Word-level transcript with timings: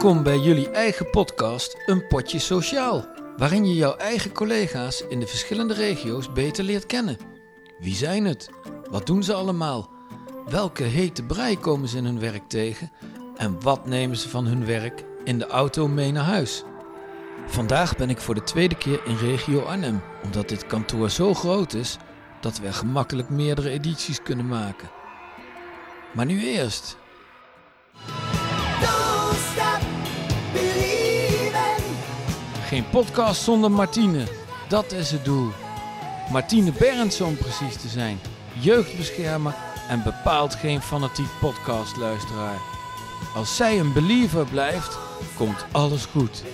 Welkom 0.00 0.22
bij 0.22 0.38
jullie 0.38 0.70
eigen 0.70 1.10
podcast 1.10 1.76
Een 1.86 2.06
Potje 2.06 2.38
Sociaal, 2.38 3.06
waarin 3.36 3.66
je 3.66 3.74
jouw 3.74 3.96
eigen 3.96 4.32
collega's 4.32 5.04
in 5.08 5.20
de 5.20 5.26
verschillende 5.26 5.74
regio's 5.74 6.32
beter 6.32 6.64
leert 6.64 6.86
kennen. 6.86 7.16
Wie 7.78 7.94
zijn 7.94 8.24
het? 8.24 8.50
Wat 8.90 9.06
doen 9.06 9.22
ze 9.22 9.34
allemaal? 9.34 9.90
Welke 10.48 10.82
hete 10.82 11.22
brei 11.22 11.58
komen 11.58 11.88
ze 11.88 11.96
in 11.96 12.04
hun 12.04 12.20
werk 12.20 12.48
tegen? 12.48 12.92
En 13.36 13.62
wat 13.62 13.86
nemen 13.86 14.16
ze 14.16 14.28
van 14.28 14.46
hun 14.46 14.66
werk 14.66 15.04
in 15.24 15.38
de 15.38 15.46
auto 15.46 15.88
mee 15.88 16.12
naar 16.12 16.24
huis? 16.24 16.64
Vandaag 17.46 17.96
ben 17.96 18.10
ik 18.10 18.20
voor 18.20 18.34
de 18.34 18.42
tweede 18.42 18.76
keer 18.76 19.00
in 19.04 19.16
regio 19.16 19.60
Arnhem, 19.60 20.02
omdat 20.24 20.48
dit 20.48 20.66
kantoor 20.66 21.10
zo 21.10 21.34
groot 21.34 21.72
is 21.72 21.96
dat 22.40 22.58
we 22.58 22.66
er 22.66 22.74
gemakkelijk 22.74 23.28
meerdere 23.28 23.70
edities 23.70 24.22
kunnen 24.22 24.46
maken. 24.46 24.90
Maar 26.12 26.26
nu 26.26 26.42
eerst. 26.44 26.96
Geen 32.70 32.88
podcast 32.90 33.42
zonder 33.42 33.70
Martine. 33.70 34.24
Dat 34.68 34.92
is 34.92 35.10
het 35.10 35.24
doel. 35.24 35.48
Martine 36.32 36.72
Berends 36.72 37.20
om 37.20 37.36
precies 37.36 37.76
te 37.76 37.88
zijn. 37.88 38.18
Jeugdbeschermer 38.60 39.54
en 39.88 40.02
bepaald 40.02 40.54
geen 40.54 40.80
fanatiek 40.80 41.28
podcastluisteraar. 41.40 42.58
Als 43.34 43.56
zij 43.56 43.78
een 43.78 43.92
believer 43.92 44.46
blijft, 44.46 44.98
komt 45.36 45.64
alles 45.72 46.04
goed. 46.04 46.44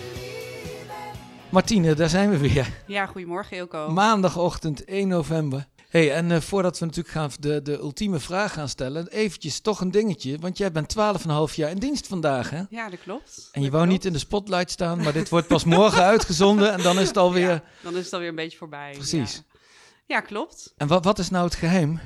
Martine, 1.51 1.95
daar 1.95 2.09
zijn 2.09 2.31
we 2.31 2.39
weer. 2.39 2.83
Ja, 2.87 3.07
goedemorgen 3.07 3.57
Ilko. 3.57 3.91
Maandagochtend 3.91 4.85
1 4.85 5.09
november. 5.09 5.67
Hey, 5.89 6.13
en 6.13 6.31
eh, 6.31 6.41
voordat 6.41 6.79
we 6.79 6.85
natuurlijk 6.85 7.15
gaan 7.15 7.31
de, 7.41 7.63
de 7.63 7.79
ultieme 7.79 8.19
vraag 8.19 8.53
gaan 8.53 8.69
stellen, 8.69 9.09
eventjes 9.09 9.61
toch 9.61 9.81
een 9.81 9.91
dingetje. 9.91 10.39
Want 10.39 10.59
jij 10.59 10.73
bent 10.73 10.97
12,5 10.99 11.55
jaar 11.55 11.71
in 11.71 11.79
dienst 11.79 12.07
vandaag, 12.07 12.51
hè? 12.51 12.63
Ja, 12.71 12.89
dat 12.89 13.01
klopt. 13.01 13.49
En 13.53 13.63
je 13.63 13.71
Dat 13.71 13.77
wou 13.77 13.91
niet 13.93 14.05
in 14.05 14.13
de 14.13 14.19
spotlight 14.19 14.71
staan, 14.71 15.03
maar 15.03 15.13
dit 15.13 15.29
wordt 15.29 15.47
pas 15.47 15.65
morgen 15.65 16.03
uitgezonden 16.15 16.73
en 16.73 16.83
dan 16.83 16.99
is 16.99 17.09
het 17.09 17.17
alweer... 17.17 17.51
Ja, 17.51 17.63
dan 17.83 17.97
is 17.97 18.05
het 18.05 18.13
alweer 18.13 18.29
een 18.29 18.35
beetje 18.35 18.59
voorbij. 18.59 18.93
Precies. 18.93 19.35
Ja, 19.35 19.59
ja 20.07 20.21
klopt. 20.21 20.75
En 20.77 20.87
wat, 20.87 21.05
wat 21.05 21.19
is 21.19 21.31
nou 21.31 21.45
het 21.45 21.55
geheim? 21.55 22.01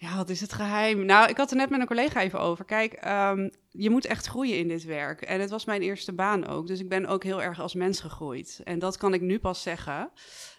Ja, 0.00 0.16
wat 0.16 0.28
is 0.28 0.40
het 0.40 0.52
geheim? 0.52 1.04
Nou, 1.04 1.28
ik 1.28 1.36
had 1.36 1.50
er 1.50 1.56
net 1.56 1.70
met 1.70 1.80
een 1.80 1.86
collega 1.86 2.20
even 2.20 2.40
over. 2.40 2.64
Kijk, 2.64 2.92
ehm, 2.92 3.48
je 3.70 3.90
moet 3.90 4.04
echt 4.04 4.26
groeien 4.26 4.58
in 4.58 4.68
dit 4.68 4.84
werk. 4.84 5.22
En 5.22 5.40
het 5.40 5.50
was 5.50 5.64
mijn 5.64 5.82
eerste 5.82 6.12
baan 6.12 6.46
ook. 6.46 6.66
Dus 6.66 6.80
ik 6.80 6.88
ben 6.88 7.06
ook 7.06 7.24
heel 7.24 7.42
erg 7.42 7.60
als 7.60 7.74
mens 7.74 8.00
gegroeid. 8.00 8.60
En 8.64 8.78
dat 8.78 8.96
kan 8.96 9.14
ik 9.14 9.20
nu 9.20 9.38
pas 9.38 9.62
zeggen. 9.62 10.10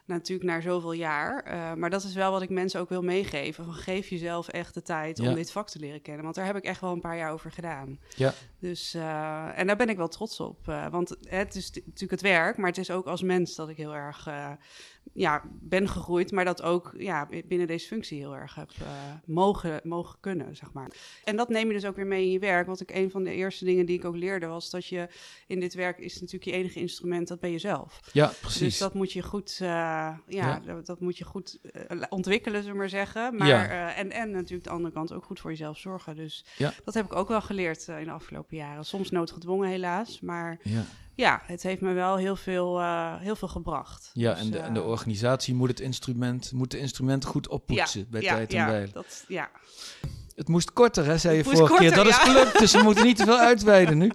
Natuurlijk 0.09 0.49
na 0.49 0.61
zoveel 0.61 0.91
jaar. 0.91 1.43
Eh, 1.43 1.73
maar 1.73 1.89
dat 1.89 2.03
is 2.03 2.13
wel 2.13 2.31
wat 2.31 2.41
ik 2.41 2.49
mensen 2.49 2.79
ook 2.79 2.89
wil 2.89 3.01
meegeven. 3.01 3.63
Van 3.65 3.73
geef 3.73 4.07
jezelf 4.09 4.47
echt 4.47 4.73
de 4.73 4.81
tijd 4.81 5.17
Ja. 5.17 5.29
om 5.29 5.35
dit 5.35 5.51
vak 5.51 5.69
te 5.69 5.79
leren 5.79 6.01
kennen. 6.01 6.23
Want 6.23 6.35
daar 6.35 6.45
heb 6.45 6.55
ik 6.55 6.63
echt 6.63 6.81
wel 6.81 6.91
een 6.91 6.99
paar 7.01 7.17
jaar 7.17 7.31
over 7.31 7.51
gedaan. 7.51 7.99
Ja. 8.15 8.33
Dus, 8.59 8.93
eh, 8.93 9.59
en 9.59 9.67
daar 9.67 9.75
ben 9.77 9.89
ik 9.89 9.97
wel 9.97 10.07
trots 10.07 10.39
op. 10.39 10.67
eh, 10.67 10.87
want 10.89 11.15
het 11.29 11.55
is 11.55 11.71
natuurlijk 11.71 12.11
het 12.11 12.21
werk, 12.21 12.57
maar 12.57 12.67
het 12.67 12.77
is 12.77 12.91
ook 12.91 13.05
als 13.05 13.21
mens 13.21 13.55
dat 13.55 13.69
ik 13.69 13.77
heel 13.77 13.95
erg 13.95 14.27
ja, 15.19 15.43
ben 15.61 15.87
gegroeid. 15.89 16.31
Maar 16.31 16.45
dat 16.45 16.61
ook 16.61 16.93
ja, 16.97 17.27
binnen 17.47 17.67
deze 17.67 17.87
functie 17.87 18.19
heel 18.19 18.35
erg 18.35 18.55
heb 18.55 18.69
eh, 18.81 18.87
mogen, 19.25 19.79
mogen 19.83 20.17
kunnen, 20.19 20.55
zeg 20.55 20.71
maar. 20.73 20.91
En 21.23 21.35
dat 21.35 21.49
neem 21.49 21.67
je 21.67 21.73
dus 21.73 21.85
ook 21.85 21.95
weer 21.95 22.07
mee 22.07 22.23
in 22.25 22.31
je 22.31 22.39
werk. 22.39 22.67
Want 22.67 22.81
ik, 22.81 22.91
een 22.91 23.11
van 23.11 23.23
de 23.23 23.33
eerste 23.33 23.65
dingen 23.65 23.85
die 23.85 23.97
ik 23.97 24.05
ook 24.05 24.15
leerde 24.15 24.45
was 24.45 24.69
dat 24.69 24.85
je 24.85 25.07
in 25.47 25.59
dit 25.59 25.73
werk 25.73 25.97
is 25.97 26.13
natuurlijk 26.13 26.43
je 26.43 26.51
enige 26.51 26.79
instrument, 26.79 27.27
dat 27.27 27.39
ben 27.39 27.51
je 27.51 27.57
zelf. 27.59 27.99
Ja, 28.13 28.31
precies. 28.41 28.59
Dus 28.59 28.77
dat 28.77 28.93
moet 28.93 29.11
je 29.11 29.21
goed, 29.23 29.57
eh, 29.61 29.67
ja, 29.67 30.17
Ja. 30.27 30.59
Dat, 30.59 30.85
dat 30.85 30.99
moet 30.99 31.17
je 31.17 31.23
goed 31.23 31.59
eh, 31.61 32.01
ontwikkelen, 32.09 32.57
zullen 32.59 32.73
we 32.75 32.79
maar 32.81 32.89
zeggen. 32.89 33.35
Maar, 33.35 33.47
Ja. 33.47 33.93
en, 33.95 34.11
en 34.11 34.31
natuurlijk 34.31 34.63
de 34.63 34.69
andere 34.69 34.93
kant 34.93 35.13
ook 35.13 35.23
goed 35.23 35.39
voor 35.39 35.49
jezelf 35.51 35.77
zorgen. 35.77 36.15
Dus 36.15 36.45
Ja. 36.57 36.73
dat 36.83 36.93
heb 36.93 37.05
ik 37.05 37.15
ook 37.15 37.27
wel 37.27 37.41
geleerd 37.41 37.87
in 37.87 38.03
de 38.03 38.11
afgelopen 38.11 38.57
jaren. 38.57 38.85
Soms 38.85 39.09
noodgedwongen 39.09 39.69
helaas, 39.69 40.19
maar 40.21 40.59
Ja, 40.63 40.83
ja, 41.19 41.41
het 41.45 41.63
heeft 41.63 41.81
me 41.81 41.93
wel 41.93 42.17
heel 42.17 42.35
veel, 42.35 42.79
eh, 42.79 43.15
heel 43.19 43.35
veel 43.35 43.47
gebracht. 43.47 44.09
ja 44.13 44.33
Dus, 44.33 44.41
en, 44.41 44.51
de, 44.51 44.57
en 44.57 44.73
de 44.73 44.79
eh, 44.79 44.87
organisatie 44.87 45.53
moet 45.53 45.69
het 45.69 45.79
instrument, 45.79 46.51
moet 46.51 46.71
de 46.71 46.79
instrumenten 46.79 47.29
goed 47.29 47.47
oppoetsen 47.47 48.07
bij 48.09 48.21
ja, 48.21 48.35
tijd 48.35 48.49
en 48.49 48.57
ja, 48.57 48.67
wijle. 48.67 48.91
Dat, 48.93 49.23
ja. 49.27 49.49
Het 50.35 50.47
moest 50.47 50.73
korter, 50.73 51.05
hè, 51.05 51.17
zei 51.17 51.37
je 51.37 51.43
Het 51.43 51.51
vorige 51.57 51.75
keer. 51.77 51.93
Dat 51.93 52.03
korter, 52.03 52.21
is 52.21 52.29
gelukt, 52.29 52.59
dus 52.59 52.71
we 52.71 52.83
moeten 52.83 53.05
niet 53.05 53.17
te 53.17 53.23
veel 53.23 53.39
uitweiden 53.51 53.97
nu. 53.97 54.11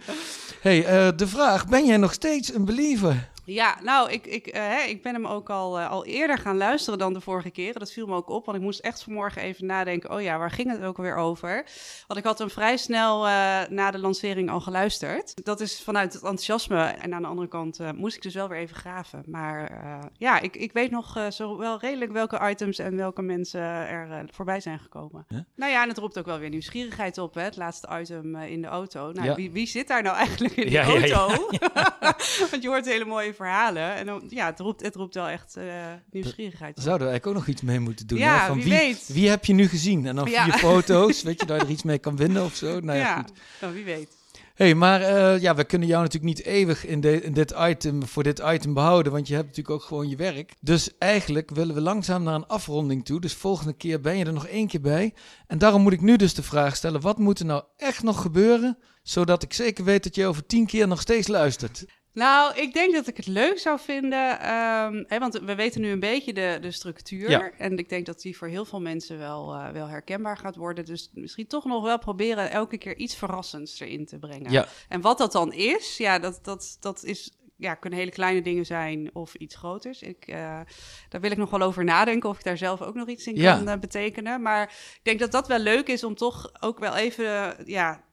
hey, 0.61 0.85
eh, 0.85 1.17
de 1.17 1.27
vraag, 1.27 1.67
ben 1.69 1.87
jij 1.87 1.97
nog 1.97 2.13
steeds 2.13 2.55
een 2.55 2.65
believer? 2.65 3.31
Ja, 3.45 3.79
nou, 3.83 4.11
ik, 4.11 4.27
ik, 4.27 4.47
eh, 4.47 4.89
ik 4.89 5.03
ben 5.03 5.15
hem 5.15 5.27
ook 5.27 5.51
al, 5.51 5.79
eh, 5.79 5.91
al 5.91 6.05
eerder 6.05 6.39
gaan 6.39 6.57
luisteren 6.57 6.99
dan 6.99 7.13
de 7.13 7.21
vorige 7.21 7.51
keren. 7.51 7.79
Dat 7.79 7.93
viel 7.93 8.07
me 8.07 8.15
ook 8.15 8.29
op, 8.29 8.45
want 8.45 8.57
ik 8.59 8.63
moest 8.65 8.81
echt 8.81 9.03
vanmorgen 9.03 9.43
even 9.43 9.67
nadenken... 9.67 10.11
oh 10.13 10.23
ja, 10.23 10.39
waar 10.39 10.51
ging 10.51 10.71
het 10.71 10.83
ook 10.83 10.97
weer 10.97 11.17
over? 11.17 11.65
Want 12.07 12.21
ik 12.21 12.27
had 12.27 12.39
hem 12.39 12.51
vrij 12.51 12.77
snel 12.77 13.27
eh, 13.27 13.61
na 13.69 13.91
de 13.91 13.99
lancering 13.99 14.51
al 14.51 14.61
geluisterd. 14.61 15.45
Dat 15.45 15.61
is 15.61 15.81
vanuit 15.83 16.13
het 16.13 16.23
enthousiasme. 16.23 16.83
En 16.85 17.15
aan 17.15 17.23
de 17.23 17.29
andere 17.29 17.49
kant 17.49 17.79
moest 17.97 18.17
ik 18.17 18.23
dus 18.23 18.35
wel 18.35 18.49
weer 18.49 18.59
even 18.59 18.77
graven. 18.77 19.23
Maar 19.27 19.83
ja, 20.19 20.41
ik, 20.41 20.57
ik 20.57 20.73
weet 20.73 20.91
nog 20.91 21.19
zo 21.31 21.59
wel 21.59 21.79
redelijk 21.81 22.13
welke 22.13 22.49
items 22.51 22.79
en 22.79 22.97
welke 22.97 23.23
mensen 23.23 23.61
er 23.61 24.29
voorbij 24.33 24.61
zijn 24.61 24.79
gekomen. 24.79 25.27
Nou 25.57 25.73
ja, 25.73 25.83
en 25.83 25.89
het 25.89 25.99
roept 25.99 26.19
ook 26.19 26.27
wel 26.27 26.39
weer 26.39 26.49
nieuwsgierigheid 26.49 27.19
op, 27.19 27.35
hè? 27.35 27.43
Het 27.43 27.57
laatste 27.57 27.89
item 28.01 28.37
in 28.37 28.63
de 28.63 28.69
auto. 28.69 29.13
Nou, 29.13 29.27
Ja. 29.27 29.35
wie, 29.35 29.51
wie 29.51 29.67
zit 29.67 29.89
daar 29.89 30.03
nou 30.03 30.17
eigenlijk 30.27 30.55
in 30.57 30.65
de 30.65 30.71
Ja, 30.71 30.87
ja, 30.87 31.05
ja. 31.07 31.15
auto? 31.15 31.49
Want 32.51 32.63
je 32.63 32.69
hoort 32.69 32.85
hele 32.87 33.05
mooie 33.05 33.34
verhalen. 33.35 33.95
En 33.95 34.07
dan, 34.07 34.23
ja, 34.29 34.47
het 34.47 34.61
roept, 34.61 34.83
het 34.83 34.95
roept 34.95 35.15
wel 35.15 35.29
echt 35.29 35.57
eh, 35.57 35.65
nieuwsgierigheid 36.11 36.75
Daar 36.75 36.85
zouden 36.85 37.07
we 37.07 37.13
eigenlijk 37.13 37.27
ook 37.27 37.47
nog 37.47 37.55
iets 37.55 37.63
mee 37.63 37.81
moeten 37.81 38.07
doen. 38.07 38.19
Ja, 38.19 38.41
hè? 38.41 38.47
Van 38.47 38.55
wie 38.57 38.65
wie, 38.65 38.73
weet. 38.73 39.09
wie 39.13 39.29
heb 39.29 39.45
je 39.45 39.53
nu 39.53 39.69
gezien? 39.69 40.07
En 40.07 40.17
dan 40.17 40.31
Ja. 40.31 40.45
vier 40.45 40.53
foto's, 40.53 41.23
weet 41.23 41.41
je, 41.41 41.47
dat 41.51 41.61
je 41.61 41.67
er 41.67 41.73
iets 41.73 41.83
mee 41.83 41.99
kan 41.99 42.17
winnen 42.17 42.45
of 42.45 42.55
zo. 42.55 42.81
Nou 42.81 42.99
ja, 42.99 43.05
ja, 43.05 43.17
goed. 43.17 43.33
nou, 43.61 43.75
wie 43.75 43.85
weet. 43.85 44.17
hey, 44.55 44.75
maar 44.75 45.01
eh, 45.03 45.41
ja, 45.41 45.55
we 45.55 45.65
kunnen 45.65 45.89
jou 45.89 46.03
natuurlijk 46.03 46.37
niet 46.37 46.47
eeuwig 46.47 46.87
in, 46.87 47.01
de, 47.01 47.23
in 47.23 47.33
dit 47.33 47.55
item, 47.59 48.07
voor 48.07 48.23
dit 48.23 48.43
item 48.45 48.75
behouden, 48.75 49.13
want 49.13 49.29
je 49.29 49.35
hebt 49.35 49.47
natuurlijk 49.47 49.75
ook 49.75 49.83
gewoon 49.83 50.09
je 50.09 50.17
werk. 50.17 50.53
Dus 50.61 50.99
eigenlijk 50.99 51.51
willen 51.51 51.75
we 51.75 51.81
langzaam 51.81 52.23
naar 52.23 52.35
een 52.35 52.47
afronding 52.47 53.05
toe. 53.05 53.21
Dus 53.21 53.35
volgende 53.35 53.73
keer 53.73 54.01
ben 54.01 54.17
je 54.17 54.25
er 54.25 54.33
nog 54.33 54.47
één 54.47 54.67
keer 54.69 54.81
bij. 54.81 55.15
En 55.47 55.59
daarom 55.59 55.83
moet 55.83 55.93
ik 55.93 56.01
nu 56.01 56.17
dus 56.17 56.35
de 56.35 56.43
vraag 56.43 56.77
stellen, 56.77 57.01
wat 57.01 57.19
moet 57.19 57.39
er 57.39 57.47
nou 57.47 57.63
echt 57.77 58.03
nog 58.03 58.21
gebeuren, 58.23 58.79
zodat 59.03 59.43
ik 59.43 59.53
zeker 59.53 59.85
weet 59.85 60.03
dat 60.03 60.15
je 60.15 60.27
over 60.27 60.47
tien 60.47 60.67
keer 60.67 60.89
nog 60.89 61.01
steeds 61.01 61.29
luistert? 61.29 61.85
Nou, 62.15 62.61
ik 62.61 62.73
denk 62.73 62.95
dat 62.95 63.07
ik 63.07 63.17
het 63.17 63.27
leuk 63.27 63.59
zou 63.59 63.79
vinden, 63.81 64.41
ehm, 64.41 65.05
hè, 65.07 65.19
want 65.19 65.41
we 65.41 65.55
weten 65.55 65.81
nu 65.81 65.91
een 65.91 66.01
beetje 66.01 66.33
de, 66.33 66.59
de 66.61 66.71
structuur. 66.71 67.31
Ja. 67.31 67.51
En 67.59 67.79
ik 67.79 67.89
denk 67.89 68.07
dat 68.07 68.21
die 68.21 68.37
voor 68.37 68.49
heel 68.49 68.65
veel 68.65 68.81
mensen 68.81 69.19
wel, 69.19 69.55
eh, 69.55 69.71
wel 69.71 69.89
herkenbaar 69.89 70.37
gaat 70.37 70.57
worden. 70.57 70.85
Dus 70.85 71.11
misschien 71.15 71.47
toch 71.47 71.65
nog 71.65 71.83
wel 71.83 71.99
proberen 71.99 72.51
elke 72.51 72.79
keer 72.79 72.97
iets 72.97 73.17
verrassends 73.17 73.81
erin 73.81 74.07
te 74.07 74.19
brengen. 74.19 74.51
Ja. 74.51 74.67
En 74.89 75.01
wat 75.01 75.19
dat 75.19 75.33
dan 75.33 75.53
is, 75.53 75.97
ja, 75.97 76.19
dat, 76.19 76.39
dat, 76.43 76.77
dat 76.81 77.05
is, 77.05 77.33
ja, 77.57 77.75
kunnen 77.75 77.99
hele 77.99 78.11
kleine 78.11 78.43
dingen 78.43 78.67
zijn 78.67 79.11
of 79.13 79.35
iets 79.35 79.55
groters. 79.57 80.03
Ik, 80.03 80.27
eh, 80.27 80.61
daar 81.09 81.21
wil 81.21 81.31
ik 81.31 81.37
nog 81.37 81.51
wel 81.51 81.63
over 81.63 81.85
nadenken 81.85 82.29
of 82.29 82.39
ik 82.39 82.45
daar 82.45 82.59
zelf 82.59 82.83
ook 82.83 82.95
nog 82.95 83.09
iets 83.09 83.27
in 83.27 83.37
Ja. 83.37 83.57
kan 83.57 83.69
eh, 83.69 83.79
betekenen. 83.79 84.43
Maar 84.43 84.63
ik 84.95 85.01
denk 85.03 85.19
dat 85.19 85.33
dat 85.33 85.49
wel 85.49 85.59
leuk 85.59 85.89
is 85.89 86.05
om 86.05 86.15
toch 86.15 86.53
ook 86.61 86.79
wel 86.79 86.97
even, 86.97 87.57
ja, 87.65 88.05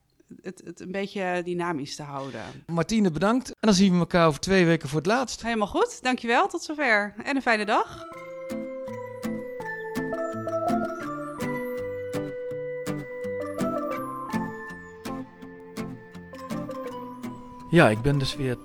het, 0.42 0.62
het 0.66 0.80
een 0.80 0.92
beetje 0.92 1.42
dynamisch 1.44 1.96
te 1.96 2.04
houden. 2.04 2.42
Martine, 2.66 3.12
bedankt. 3.12 3.48
En 3.48 3.56
dan 3.60 3.74
zien 3.74 3.94
we 3.94 4.00
elkaar 4.00 4.28
over 4.28 4.40
twee 4.40 4.66
weken 4.66 4.90
voor 4.90 4.98
het 4.98 5.08
laatst. 5.08 5.42
Helemaal 5.42 5.68
goed, 5.68 6.02
dankjewel, 6.04 6.48
tot 6.48 6.64
zover. 6.64 7.14
En 7.24 7.36
een 7.36 7.42
fijne 7.42 7.66
dag. 7.66 8.06
Ja, 17.70 17.90
ik 17.90 18.02
ben 18.02 18.18
dus 18.18 18.36
weer 18.36 18.58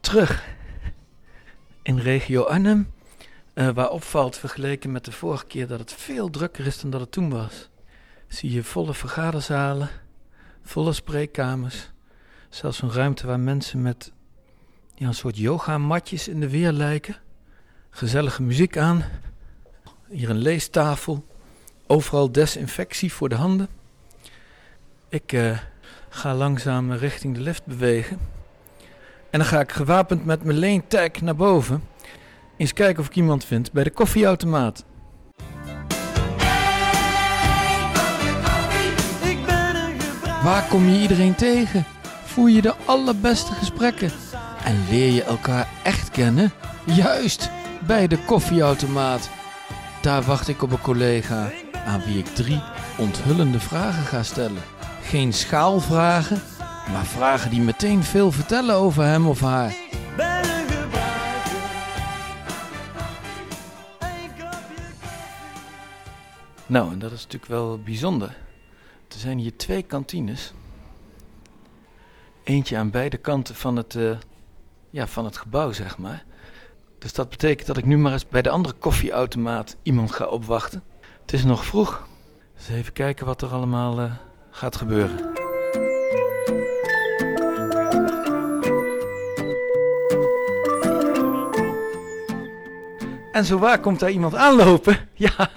terug 0.00 0.48
in 1.82 1.98
regio 1.98 2.42
Arnhem. 2.42 2.92
eh, 3.54 3.68
waar 3.68 3.90
opvalt 3.90 4.36
vergeleken 4.38 4.92
met 4.92 5.04
de 5.04 5.12
vorige 5.12 5.46
keer 5.46 5.66
dat 5.66 5.78
het 5.78 5.92
veel 5.92 6.30
drukker 6.30 6.66
is 6.66 6.80
dan 6.80 6.90
dat 6.90 7.00
het 7.00 7.12
toen 7.12 7.30
was. 7.30 7.68
Zie 8.28 8.50
je 8.52 8.64
volle 8.64 8.94
vergaderzalen, 8.94 9.88
volle 10.62 10.92
spreekkamers. 10.92 11.90
Zelfs 12.48 12.82
een 12.82 12.92
ruimte 12.92 13.26
waar 13.26 13.40
mensen 13.40 13.82
met 13.82 14.12
ja, 14.94 15.06
een 15.06 15.14
soort 15.14 15.36
yogamatjes 15.36 16.28
in 16.28 16.40
de 16.40 16.48
weer 16.48 16.72
lijken. 16.72 17.16
Gezellige 17.90 18.42
muziek 18.42 18.76
aan. 18.76 19.04
Hier 20.08 20.30
een 20.30 20.38
leestafel. 20.38 21.24
Overal 21.86 22.32
desinfectie 22.32 23.12
voor 23.12 23.28
de 23.28 23.34
handen. 23.34 23.68
Ik 25.08 25.32
eh, 25.32 25.58
ga 26.08 26.34
langzaam 26.34 26.92
richting 26.92 27.34
de 27.34 27.40
lift 27.40 27.66
bewegen. 27.66 28.18
En 29.30 29.38
dan 29.38 29.44
ga 29.44 29.60
ik 29.60 29.72
gewapend 29.72 30.24
met 30.24 30.44
mijn 30.44 30.58
lane 30.58 30.86
tag 30.86 31.20
naar 31.20 31.36
boven. 31.36 31.82
Eens 32.56 32.72
kijken 32.72 33.02
of 33.02 33.08
ik 33.08 33.16
iemand 33.16 33.44
vind 33.44 33.72
bij 33.72 33.84
de 33.84 33.90
koffieautomaat. 33.90 34.84
Waar 40.42 40.66
kom 40.68 40.88
je 40.88 41.00
iedereen 41.00 41.34
tegen? 41.34 41.84
Voer 42.24 42.50
je 42.50 42.62
de 42.62 42.74
allerbeste 42.84 43.52
gesprekken? 43.52 44.10
En 44.64 44.84
leer 44.90 45.12
je 45.12 45.22
elkaar 45.22 45.68
echt 45.82 46.10
kennen? 46.10 46.52
Juist, 46.84 47.50
bij 47.86 48.06
de 48.06 48.18
koffieautomaat. 48.18 49.30
Daar 50.00 50.22
wacht 50.22 50.48
ik 50.48 50.62
op 50.62 50.72
een 50.72 50.80
collega 50.80 51.50
aan 51.86 52.02
wie 52.04 52.18
ik 52.18 52.26
drie 52.26 52.62
onthullende 52.98 53.60
vragen 53.60 54.02
ga 54.02 54.22
stellen. 54.22 54.62
Geen 55.02 55.32
schaalvragen, 55.32 56.42
Maar 56.92 57.04
vragen 57.04 57.50
die 57.50 57.60
meteen 57.60 58.02
veel 58.02 58.32
vertellen 58.32 58.74
over 58.74 59.04
hem 59.04 59.26
of 59.26 59.40
haar. 59.40 59.74
Nou, 66.66 66.92
en 66.92 66.98
dat 66.98 67.12
is 67.12 67.22
natuurlijk 67.22 67.52
wel 67.52 67.78
bijzonder. 67.84 68.36
Er 69.12 69.18
zijn 69.18 69.38
hier 69.38 69.56
twee 69.56 69.82
kantines. 69.82 70.52
Eentje 72.44 72.76
aan 72.76 72.90
beide 72.90 73.16
kanten 73.16 73.54
van 73.54 73.76
het, 73.76 73.94
eh, 73.94 74.16
ja, 74.90 75.06
van 75.06 75.24
het 75.24 75.36
gebouw, 75.36 75.72
zeg 75.72 75.98
maar. 75.98 76.24
Dus 76.98 77.12
dat 77.12 77.28
betekent 77.28 77.66
dat 77.66 77.76
ik 77.76 77.84
nu 77.84 77.98
maar 77.98 78.12
eens 78.12 78.28
bij 78.28 78.42
de 78.42 78.50
andere 78.50 78.74
koffieautomaat 78.74 79.76
iemand 79.82 80.12
ga 80.12 80.26
opwachten. 80.26 80.82
Het 81.20 81.32
is 81.32 81.44
nog 81.44 81.64
vroeg. 81.64 82.06
Dus 82.56 82.68
even 82.68 82.92
kijken 82.92 83.26
wat 83.26 83.42
er 83.42 83.48
allemaal 83.48 84.00
eh, 84.00 84.12
gaat 84.50 84.76
gebeuren. 84.76 85.32
En 93.32 93.44
zo 93.44 93.58
waar 93.58 93.80
komt 93.80 94.00
daar 94.00 94.10
iemand 94.10 94.34
aanlopen? 94.34 95.08
Ja. 95.14 95.50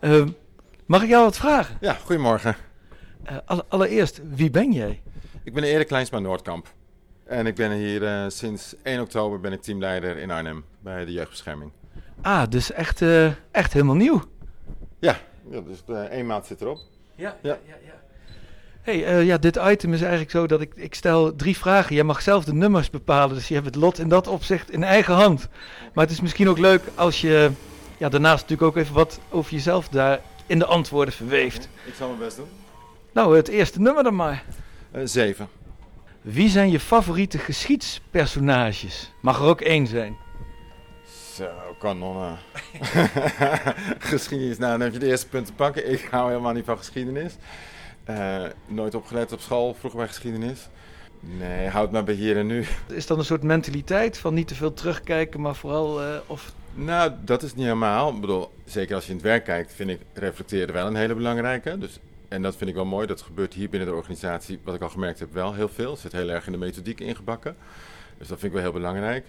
Ehm, 0.00 0.28
mag 0.88 1.02
ik 1.02 1.08
jou 1.08 1.24
wat 1.24 1.36
vragen? 1.36 1.76
Ja, 1.80 1.92
goedemorgen. 1.92 2.56
Eh, 3.24 3.36
alle- 3.44 3.64
allereerst, 3.68 4.20
wie 4.34 4.50
ben 4.50 4.72
jij? 4.72 5.02
Ik 5.44 5.54
ben 5.54 5.62
Erik 5.64 5.86
Kleinsma 5.86 6.18
Noordkamp. 6.18 6.66
En 7.26 7.46
ik 7.46 7.54
ben 7.54 7.72
hier 7.72 8.04
eh, 8.06 8.24
sinds 8.28 8.74
1 8.82 9.00
oktober 9.00 9.40
ben 9.40 9.52
ik 9.52 9.62
teamleider 9.62 10.16
in 10.16 10.30
Arnhem 10.30 10.64
bij 10.80 11.04
de 11.04 11.12
jeugdbescherming. 11.12 11.70
Ah, 12.22 12.42
dus 12.48 12.72
echt, 12.72 13.02
eh, 13.02 13.26
echt 13.50 13.72
helemaal 13.72 13.94
nieuw. 13.94 14.22
Ja, 14.98 15.16
ja 15.50 15.60
dus 15.60 15.82
eh, 15.86 15.96
één 16.02 16.26
maand 16.26 16.46
zit 16.46 16.60
erop. 16.60 16.78
Ja, 17.14 17.36
Ja. 17.42 17.58
ja, 17.66 17.74
ja. 17.84 17.92
hey, 18.82 19.04
eh, 19.04 19.24
ja, 19.26 19.38
dit 19.38 19.56
item 19.56 19.92
is 19.92 20.00
eigenlijk 20.00 20.30
zo 20.30 20.46
dat 20.46 20.60
ik, 20.60 20.72
ik 20.74 20.94
stel 20.94 21.36
drie 21.36 21.56
vragen. 21.58 21.94
Jij 21.94 22.04
mag 22.04 22.22
zelf 22.22 22.44
de 22.44 22.54
nummers 22.54 22.90
bepalen, 22.90 23.34
dus 23.34 23.48
je 23.48 23.54
hebt 23.54 23.66
het 23.66 23.74
lot 23.74 23.98
in 23.98 24.08
dat 24.08 24.26
opzicht 24.26 24.70
in 24.70 24.82
eigen 24.84 25.14
hand. 25.14 25.48
Maar 25.94 26.04
het 26.04 26.12
is 26.12 26.20
misschien 26.20 26.48
ook 26.48 26.58
leuk 26.58 26.82
als 26.94 27.20
je 27.20 27.50
ja, 27.98 28.08
daarnaast 28.08 28.42
natuurlijk 28.48 28.62
ook 28.76 28.82
even 28.82 28.94
wat 28.94 29.20
over 29.30 29.52
jezelf 29.52 29.88
daar 29.88 30.20
in 30.48 30.58
de 30.58 30.64
antwoorden 30.64 31.14
verweeft. 31.14 31.68
Ik 31.84 31.94
zal 31.94 32.08
mijn 32.08 32.18
best 32.20 32.36
doen. 32.36 32.48
Nou, 33.12 33.36
het 33.36 33.48
eerste 33.48 33.80
nummer 33.80 34.02
dan 34.02 34.14
maar. 34.14 34.44
Eh, 34.90 35.00
zeven. 35.04 35.48
Wie 36.20 36.48
zijn 36.48 36.70
je 36.70 36.80
favoriete 36.80 37.38
geschiedspersonages? 37.38 39.12
Mag 39.20 39.38
er 39.38 39.44
ook 39.44 39.60
één 39.60 39.86
zijn. 39.86 40.16
Zo, 41.34 41.48
kanonnen. 41.78 42.38
geschiedenis. 43.98 44.58
Nou, 44.58 44.72
dan 44.72 44.80
heb 44.80 44.92
je 44.92 44.98
de 44.98 45.06
eerste 45.06 45.28
punten 45.28 45.54
pakken. 45.54 45.90
Ik 45.90 46.08
hou 46.10 46.28
helemaal 46.28 46.52
niet 46.52 46.64
van 46.64 46.78
geschiedenis. 46.78 47.36
Eh, 48.04 48.44
nooit 48.66 48.94
opgelet 48.94 49.32
op 49.32 49.40
school, 49.40 49.74
vroeger 49.74 49.98
bij 50.00 50.08
geschiedenis. 50.08 50.68
Nee, 51.20 51.68
houd 51.68 51.90
maar 51.90 52.04
bij 52.04 52.14
hier 52.14 52.36
en 52.36 52.46
nu. 52.46 52.64
Is 52.86 53.06
dat 53.06 53.18
een 53.18 53.24
soort 53.24 53.42
mentaliteit 53.42 54.18
van 54.18 54.34
niet 54.34 54.48
te 54.48 54.54
veel 54.54 54.74
terugkijken, 54.74 55.40
maar 55.40 55.54
vooral 55.54 56.02
eh, 56.02 56.16
of 56.26 56.52
Nou, 56.84 57.12
dat 57.24 57.42
is 57.42 57.54
niet 57.54 57.64
helemaal. 57.64 58.14
Ik 58.14 58.20
bedoel, 58.20 58.50
zeker 58.64 58.94
als 58.94 59.04
je 59.04 59.10
in 59.10 59.16
het 59.16 59.26
werk 59.26 59.44
kijkt, 59.44 59.72
vind 59.72 59.90
ik 59.90 60.00
reflecteren 60.12 60.74
wel 60.74 60.86
een 60.86 60.94
hele 60.94 61.14
belangrijke. 61.14 61.78
Dus, 61.78 61.98
en 62.28 62.42
dat 62.42 62.56
vind 62.56 62.70
ik 62.70 62.76
wel 62.76 62.84
mooi. 62.84 63.06
Dat 63.06 63.22
gebeurt 63.22 63.54
hier 63.54 63.68
binnen 63.68 63.88
de 63.88 63.94
organisatie, 63.94 64.58
wat 64.64 64.74
ik 64.74 64.82
al 64.82 64.88
gemerkt 64.88 65.18
heb, 65.18 65.32
wel 65.32 65.54
heel 65.54 65.68
veel. 65.68 65.90
Het 65.90 66.00
zit 66.00 66.12
heel 66.12 66.28
erg 66.28 66.46
in 66.46 66.52
de 66.52 66.58
methodiek 66.58 67.00
ingebakken. 67.00 67.56
Dus 68.18 68.28
dat 68.28 68.38
vind 68.38 68.52
ik 68.52 68.60
wel 68.62 68.70
heel 68.70 68.80
belangrijk. 68.80 69.26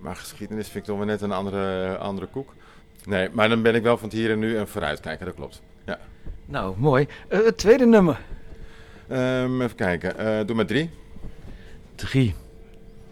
Maar 0.00 0.16
geschiedenis 0.16 0.64
vind 0.64 0.76
ik 0.76 0.84
toch 0.84 0.96
wel 0.96 1.06
net 1.06 1.20
een 1.20 1.32
andere, 1.32 1.96
andere 1.96 2.26
koek. 2.26 2.54
Nee, 3.04 3.28
maar 3.32 3.48
dan 3.48 3.62
ben 3.62 3.74
ik 3.74 3.82
wel 3.82 3.98
van 3.98 4.08
het 4.08 4.16
hier 4.18 4.30
en 4.30 4.38
nu 4.38 4.56
en 4.56 4.68
vooruitkijken, 4.68 5.26
dat 5.26 5.34
klopt. 5.34 5.62
Ja. 5.86 5.98
Nou, 6.46 6.74
mooi. 6.78 7.06
Eh, 7.28 7.44
het 7.44 7.56
tweede 7.58 7.86
nummer. 7.86 8.20
Ehm, 9.08 9.62
even 9.62 9.76
kijken, 9.76 10.18
Eh, 10.18 10.46
doe 10.46 10.56
maar 10.56 10.66
drie. 10.66 10.90
Drie. 11.94 12.34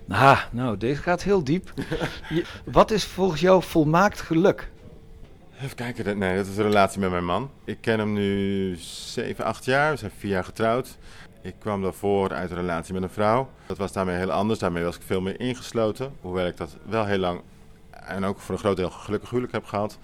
Ah, 0.08 0.40
nou, 0.50 0.76
deze 0.76 1.02
gaat 1.02 1.22
heel 1.22 1.44
diep. 1.44 1.72
Je- 2.28 2.44
wat 2.64 2.90
is 2.90 3.04
volgens 3.04 3.40
jou 3.40 3.62
volmaakt 3.62 4.20
geluk? 4.20 4.70
Even 5.62 5.76
kijken, 5.76 6.04
dat- 6.04 6.16
nee, 6.16 6.36
dat 6.36 6.46
is 6.46 6.56
een 6.56 6.62
relatie 6.62 7.00
met 7.00 7.10
mijn 7.10 7.24
man. 7.24 7.50
Ik 7.64 7.78
ken 7.80 7.98
hem 7.98 8.12
nu 8.12 8.74
7, 8.76 9.44
8 9.44 9.64
jaar. 9.64 9.90
We 9.90 9.96
zijn 9.96 10.10
vier 10.18 10.30
jaar 10.30 10.44
getrouwd. 10.44 10.96
Ik 11.42 11.54
kwam 11.58 11.82
daarvoor 11.82 12.32
uit 12.32 12.50
een 12.50 12.56
relatie 12.56 12.94
met 12.94 13.02
een 13.02 13.10
vrouw. 13.10 13.50
Dat 13.66 13.78
was 13.78 13.92
daarmee 13.92 14.16
heel 14.16 14.32
anders. 14.32 14.58
Daarmee 14.58 14.84
was 14.84 14.96
ik 14.96 15.02
veel 15.06 15.20
meer 15.20 15.40
ingesloten. 15.40 16.12
Hoewel 16.20 16.46
ik 16.46 16.56
dat 16.56 16.76
wel 16.88 17.04
heel 17.06 17.18
lang 17.18 17.40
en 17.90 18.24
ook 18.24 18.40
voor 18.40 18.54
een 18.54 18.60
groot 18.60 18.76
deel 18.76 18.90
gelukkig 18.90 19.28
huwelijk 19.30 19.52
heb 19.54 19.64
gehad. 19.64 19.98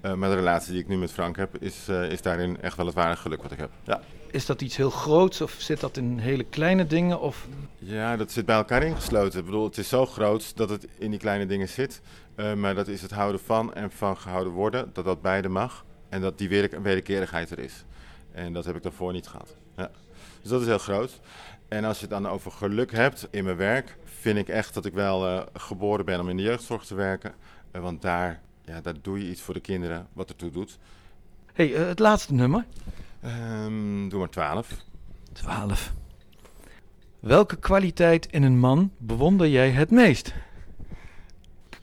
Eh, 0.00 0.12
maar 0.14 0.28
de 0.28 0.34
relatie 0.34 0.72
die 0.72 0.80
ik 0.82 0.88
nu 0.88 0.96
met 0.96 1.12
Frank 1.12 1.36
heb, 1.36 1.56
is, 1.62 1.88
eh, 1.88 2.10
is 2.10 2.22
daarin 2.22 2.60
echt 2.60 2.76
wel 2.76 2.86
het 2.86 2.94
ware 2.94 3.16
geluk 3.16 3.42
wat 3.42 3.52
ik 3.52 3.58
heb. 3.58 3.70
Ja. 3.82 4.00
Is 4.30 4.46
dat 4.46 4.60
iets 4.62 4.76
heel 4.76 4.90
groots 4.90 5.40
of 5.40 5.54
zit 5.58 5.80
dat 5.80 5.96
in 5.96 6.18
hele 6.18 6.44
kleine 6.44 6.86
dingen? 6.86 7.20
Of... 7.20 7.46
ja, 7.78 8.16
dat 8.16 8.32
zit 8.32 8.46
bij 8.46 8.56
elkaar 8.56 8.82
ingesloten. 8.82 9.38
Ik 9.38 9.44
bedoel, 9.44 9.64
het 9.64 9.78
is 9.78 9.88
zo 9.88 10.06
groot 10.06 10.56
dat 10.56 10.70
het 10.70 10.86
in 10.98 11.10
die 11.10 11.18
kleine 11.20 11.46
dingen 11.46 11.68
zit. 11.68 12.00
Eh, 12.34 12.54
maar 12.54 12.74
dat 12.74 12.88
is 12.88 13.02
het 13.02 13.10
houden 13.10 13.40
van 13.40 13.74
en 13.74 13.90
van 13.90 14.16
gehouden 14.16 14.52
worden. 14.52 14.90
Dat 14.92 15.04
dat 15.04 15.22
beide 15.22 15.48
mag. 15.48 15.84
En 16.08 16.20
dat 16.20 16.38
die 16.38 16.48
weder- 16.48 16.82
wederkerigheid 16.82 17.50
er 17.50 17.58
is. 17.58 17.84
En 18.32 18.52
dat 18.52 18.64
heb 18.64 18.76
ik 18.76 18.82
daarvoor 18.82 19.12
niet 19.12 19.26
gehad. 19.26 19.56
Ja. 19.76 19.90
Dus 20.42 20.50
dat 20.50 20.60
is 20.60 20.66
heel 20.66 20.78
groot. 20.78 21.20
En 21.68 21.84
als 21.84 21.96
je 21.96 22.02
het 22.06 22.10
dan 22.10 22.28
over 22.28 22.50
geluk 22.52 22.92
hebt 22.92 23.28
in 23.30 23.44
mijn 23.44 23.56
werk, 23.56 23.96
vind 24.04 24.38
ik 24.38 24.48
echt 24.48 24.74
dat 24.74 24.84
ik 24.84 24.92
wel 24.92 25.26
eh, 25.26 25.42
geboren 25.54 26.04
ben 26.04 26.20
om 26.20 26.28
in 26.28 26.36
de 26.36 26.42
jeugdzorg 26.42 26.84
te 26.84 26.94
werken. 26.94 27.34
Eh, 27.70 27.80
want 27.82 28.02
daar, 28.02 28.40
ja, 28.64 28.80
daar 28.80 28.94
doe 29.02 29.18
je 29.24 29.30
iets 29.30 29.40
voor 29.40 29.54
de 29.54 29.60
kinderen 29.60 30.06
wat 30.12 30.28
ertoe 30.28 30.50
doet. 30.50 30.78
hey, 31.52 31.66
het 31.66 31.98
laatste 31.98 32.34
nummer. 32.34 32.64
Ehm, 33.20 34.08
doe 34.08 34.18
maar 34.18 34.28
12. 34.28 34.84
12. 35.32 35.92
Welke 37.20 37.56
kwaliteit 37.56 38.26
in 38.26 38.42
een 38.42 38.58
man 38.58 38.92
bewonder 38.98 39.48
jij 39.48 39.70
het 39.70 39.90
meest? 39.90 40.34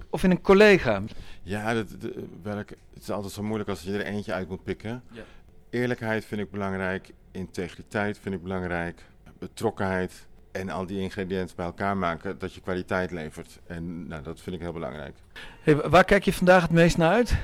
Of 0.09 0.23
in 0.23 0.31
een 0.31 0.41
collega? 0.41 1.01
Ja, 1.43 1.73
dat, 1.73 1.95
dat- 1.99 2.11
welk, 2.43 2.69
het 2.69 3.01
is 3.01 3.09
altijd 3.11 3.33
zo 3.33 3.43
moeilijk 3.43 3.69
als 3.69 3.81
je 3.81 3.93
er 3.97 4.05
eentje 4.05 4.33
uit 4.33 4.49
moet 4.49 4.63
pikken. 4.63 5.03
Ja. 5.11 5.21
Eerlijkheid 5.69 6.25
vind 6.25 6.41
ik 6.41 6.51
belangrijk, 6.51 7.13
integriteit 7.31 8.19
vind 8.19 8.35
ik 8.35 8.43
belangrijk, 8.43 9.01
betrokkenheid 9.39 10.27
en 10.51 10.69
al 10.69 10.85
die 10.85 10.99
ingrediënten 10.99 11.55
bij 11.55 11.65
elkaar 11.65 11.97
maken 11.97 12.37
dat 12.39 12.53
je 12.53 12.61
kwaliteit 12.61 13.11
levert. 13.11 13.59
En 13.67 14.07
nou, 14.07 14.23
dat 14.23 14.41
vind 14.41 14.55
ik 14.55 14.61
heel 14.61 14.73
belangrijk. 14.73 15.15
Hey, 15.61 15.75
wa- 15.75 15.89
waar 15.89 16.03
kijk 16.05 16.23
je 16.23 16.33
vandaag 16.33 16.61
het 16.61 16.71
meest 16.71 16.97
naar 16.97 17.11
uit? 17.11 17.35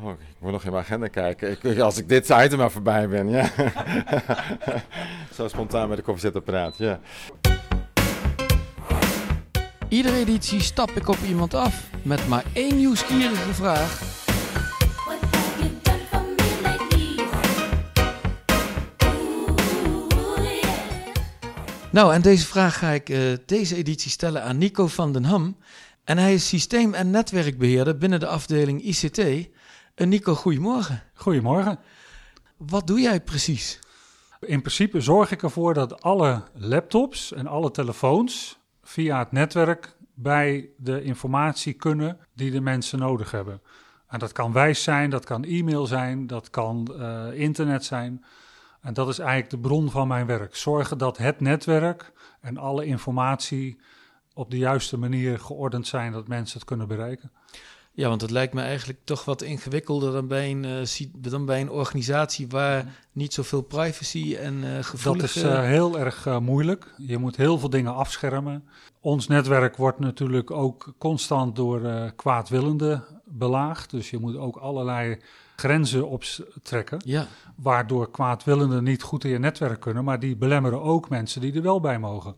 Oh, 0.00 0.10
ik 0.10 0.36
moet 0.38 0.52
nog 0.52 0.64
in 0.64 0.70
mijn 0.70 0.84
agenda 0.84 1.08
kijken. 1.08 1.50
Ik, 1.50 1.78
als 1.78 1.98
ik 1.98 2.08
dit 2.08 2.28
item 2.28 2.58
maar 2.58 2.70
voorbij 2.70 3.08
ben, 3.08 3.28
ja. 3.28 3.50
zo 5.36 5.48
spontaan 5.48 5.88
met 5.88 5.96
de 5.96 6.02
koffiezetapparaat, 6.02 6.78
ja. 6.78 7.00
Iedere 9.88 10.16
editie 10.16 10.60
stap 10.60 10.90
ik 10.90 11.08
op 11.08 11.18
iemand 11.28 11.54
af 11.54 11.90
met 12.02 12.28
maar 12.28 12.44
één 12.52 12.76
nieuwsgierige 12.76 13.54
vraag. 13.54 14.20
Nou, 21.90 22.14
en 22.14 22.22
deze 22.22 22.46
vraag 22.46 22.78
ga 22.78 22.90
ik 22.90 23.08
eh, 23.08 23.20
deze 23.46 23.76
editie 23.76 24.10
stellen 24.10 24.42
aan 24.42 24.58
Nico 24.58 24.86
van 24.86 25.12
den 25.12 25.24
Ham. 25.24 25.56
En 26.04 26.18
hij 26.18 26.34
is 26.34 26.48
systeem- 26.48 26.94
en 26.94 27.10
netwerkbeheerder 27.10 27.98
binnen 27.98 28.20
de 28.20 28.26
afdeling 28.26 28.82
ICT. 28.82 29.48
Eh, 29.94 30.06
Nico, 30.06 30.34
goedemorgen. 30.34 31.02
Goedemorgen. 31.14 31.78
Wat 32.56 32.86
doe 32.86 33.00
jij 33.00 33.20
precies? 33.20 33.78
In 34.40 34.60
principe 34.60 35.00
zorg 35.00 35.30
ik 35.30 35.42
ervoor 35.42 35.74
dat 35.74 36.02
alle 36.02 36.42
laptops 36.54 37.32
en 37.32 37.46
alle 37.46 37.70
telefoons 37.70 38.58
via 38.82 39.18
het 39.18 39.32
netwerk 39.32 39.96
bij 40.14 40.70
de 40.76 41.02
informatie 41.02 41.72
kunnen 41.72 42.18
die 42.34 42.50
de 42.50 42.60
mensen 42.60 42.98
nodig 42.98 43.30
hebben. 43.30 43.62
En 44.08 44.18
dat 44.18 44.32
kan 44.32 44.52
wijs 44.52 44.82
zijn, 44.82 45.10
dat 45.10 45.24
kan 45.24 45.44
e-mail 45.44 45.86
zijn, 45.86 46.26
dat 46.26 46.50
kan 46.50 46.94
eh, 46.98 47.26
internet 47.32 47.84
zijn. 47.84 48.24
En 48.80 48.94
dat 48.94 49.08
is 49.08 49.18
eigenlijk 49.18 49.50
de 49.50 49.58
bron 49.58 49.90
van 49.90 50.08
mijn 50.08 50.26
werk. 50.26 50.56
Zorgen 50.56 50.98
dat 50.98 51.18
het 51.18 51.40
netwerk 51.40 52.12
en 52.40 52.56
alle 52.56 52.84
informatie 52.84 53.80
op 54.34 54.50
de 54.50 54.58
juiste 54.58 54.96
manier 54.96 55.38
geordend 55.38 55.86
zijn, 55.86 56.12
dat 56.12 56.28
mensen 56.28 56.58
het 56.58 56.68
kunnen 56.68 56.88
bereiken. 56.88 57.32
Ja, 57.94 58.08
want 58.08 58.20
het 58.20 58.30
lijkt 58.30 58.54
me 58.54 58.60
eigenlijk 58.60 58.98
toch 59.04 59.24
wat 59.24 59.42
ingewikkelder 59.42 60.12
dan 60.12 60.26
bij 60.26 60.50
een, 60.50 60.64
eh, 60.64 61.06
dan 61.16 61.44
bij 61.44 61.60
een 61.60 61.70
organisatie 61.70 62.48
waar 62.48 62.84
niet 63.12 63.34
zoveel 63.34 63.62
privacy 63.62 64.36
en 64.36 64.64
eh 64.64 64.74
Dat 64.74 64.84
gevoelige... 64.86 65.38
is 65.38 65.44
eh, 65.44 65.62
heel 65.62 65.98
erg 65.98 66.26
eh, 66.26 66.38
moeilijk. 66.38 66.94
Je 66.96 67.18
moet 67.18 67.36
heel 67.36 67.58
veel 67.58 67.70
dingen 67.70 67.94
afschermen. 67.94 68.64
Ons 69.00 69.26
netwerk 69.26 69.76
wordt 69.76 69.98
natuurlijk 69.98 70.50
ook 70.50 70.94
constant 70.98 71.56
door 71.56 71.84
eh 71.84 72.10
kwaadwillenden 72.16 73.04
belaagd. 73.24 73.90
Dus 73.90 74.10
je 74.10 74.18
moet 74.18 74.36
ook 74.36 74.56
allerlei 74.56 75.20
grenzen 75.56 76.08
optrekken. 76.08 77.00
Ja, 77.04 77.26
Waardoor 77.56 78.10
kwaadwillenden 78.10 78.84
niet 78.84 79.02
goed 79.02 79.24
in 79.24 79.30
je 79.30 79.38
netwerk 79.38 79.80
kunnen. 79.80 80.04
Maar 80.04 80.18
die 80.20 80.36
belemmeren 80.36 80.82
ook 80.82 81.08
mensen 81.08 81.40
die 81.40 81.54
er 81.54 81.62
wel 81.62 81.80
bij 81.80 81.98
mogen. 81.98 82.36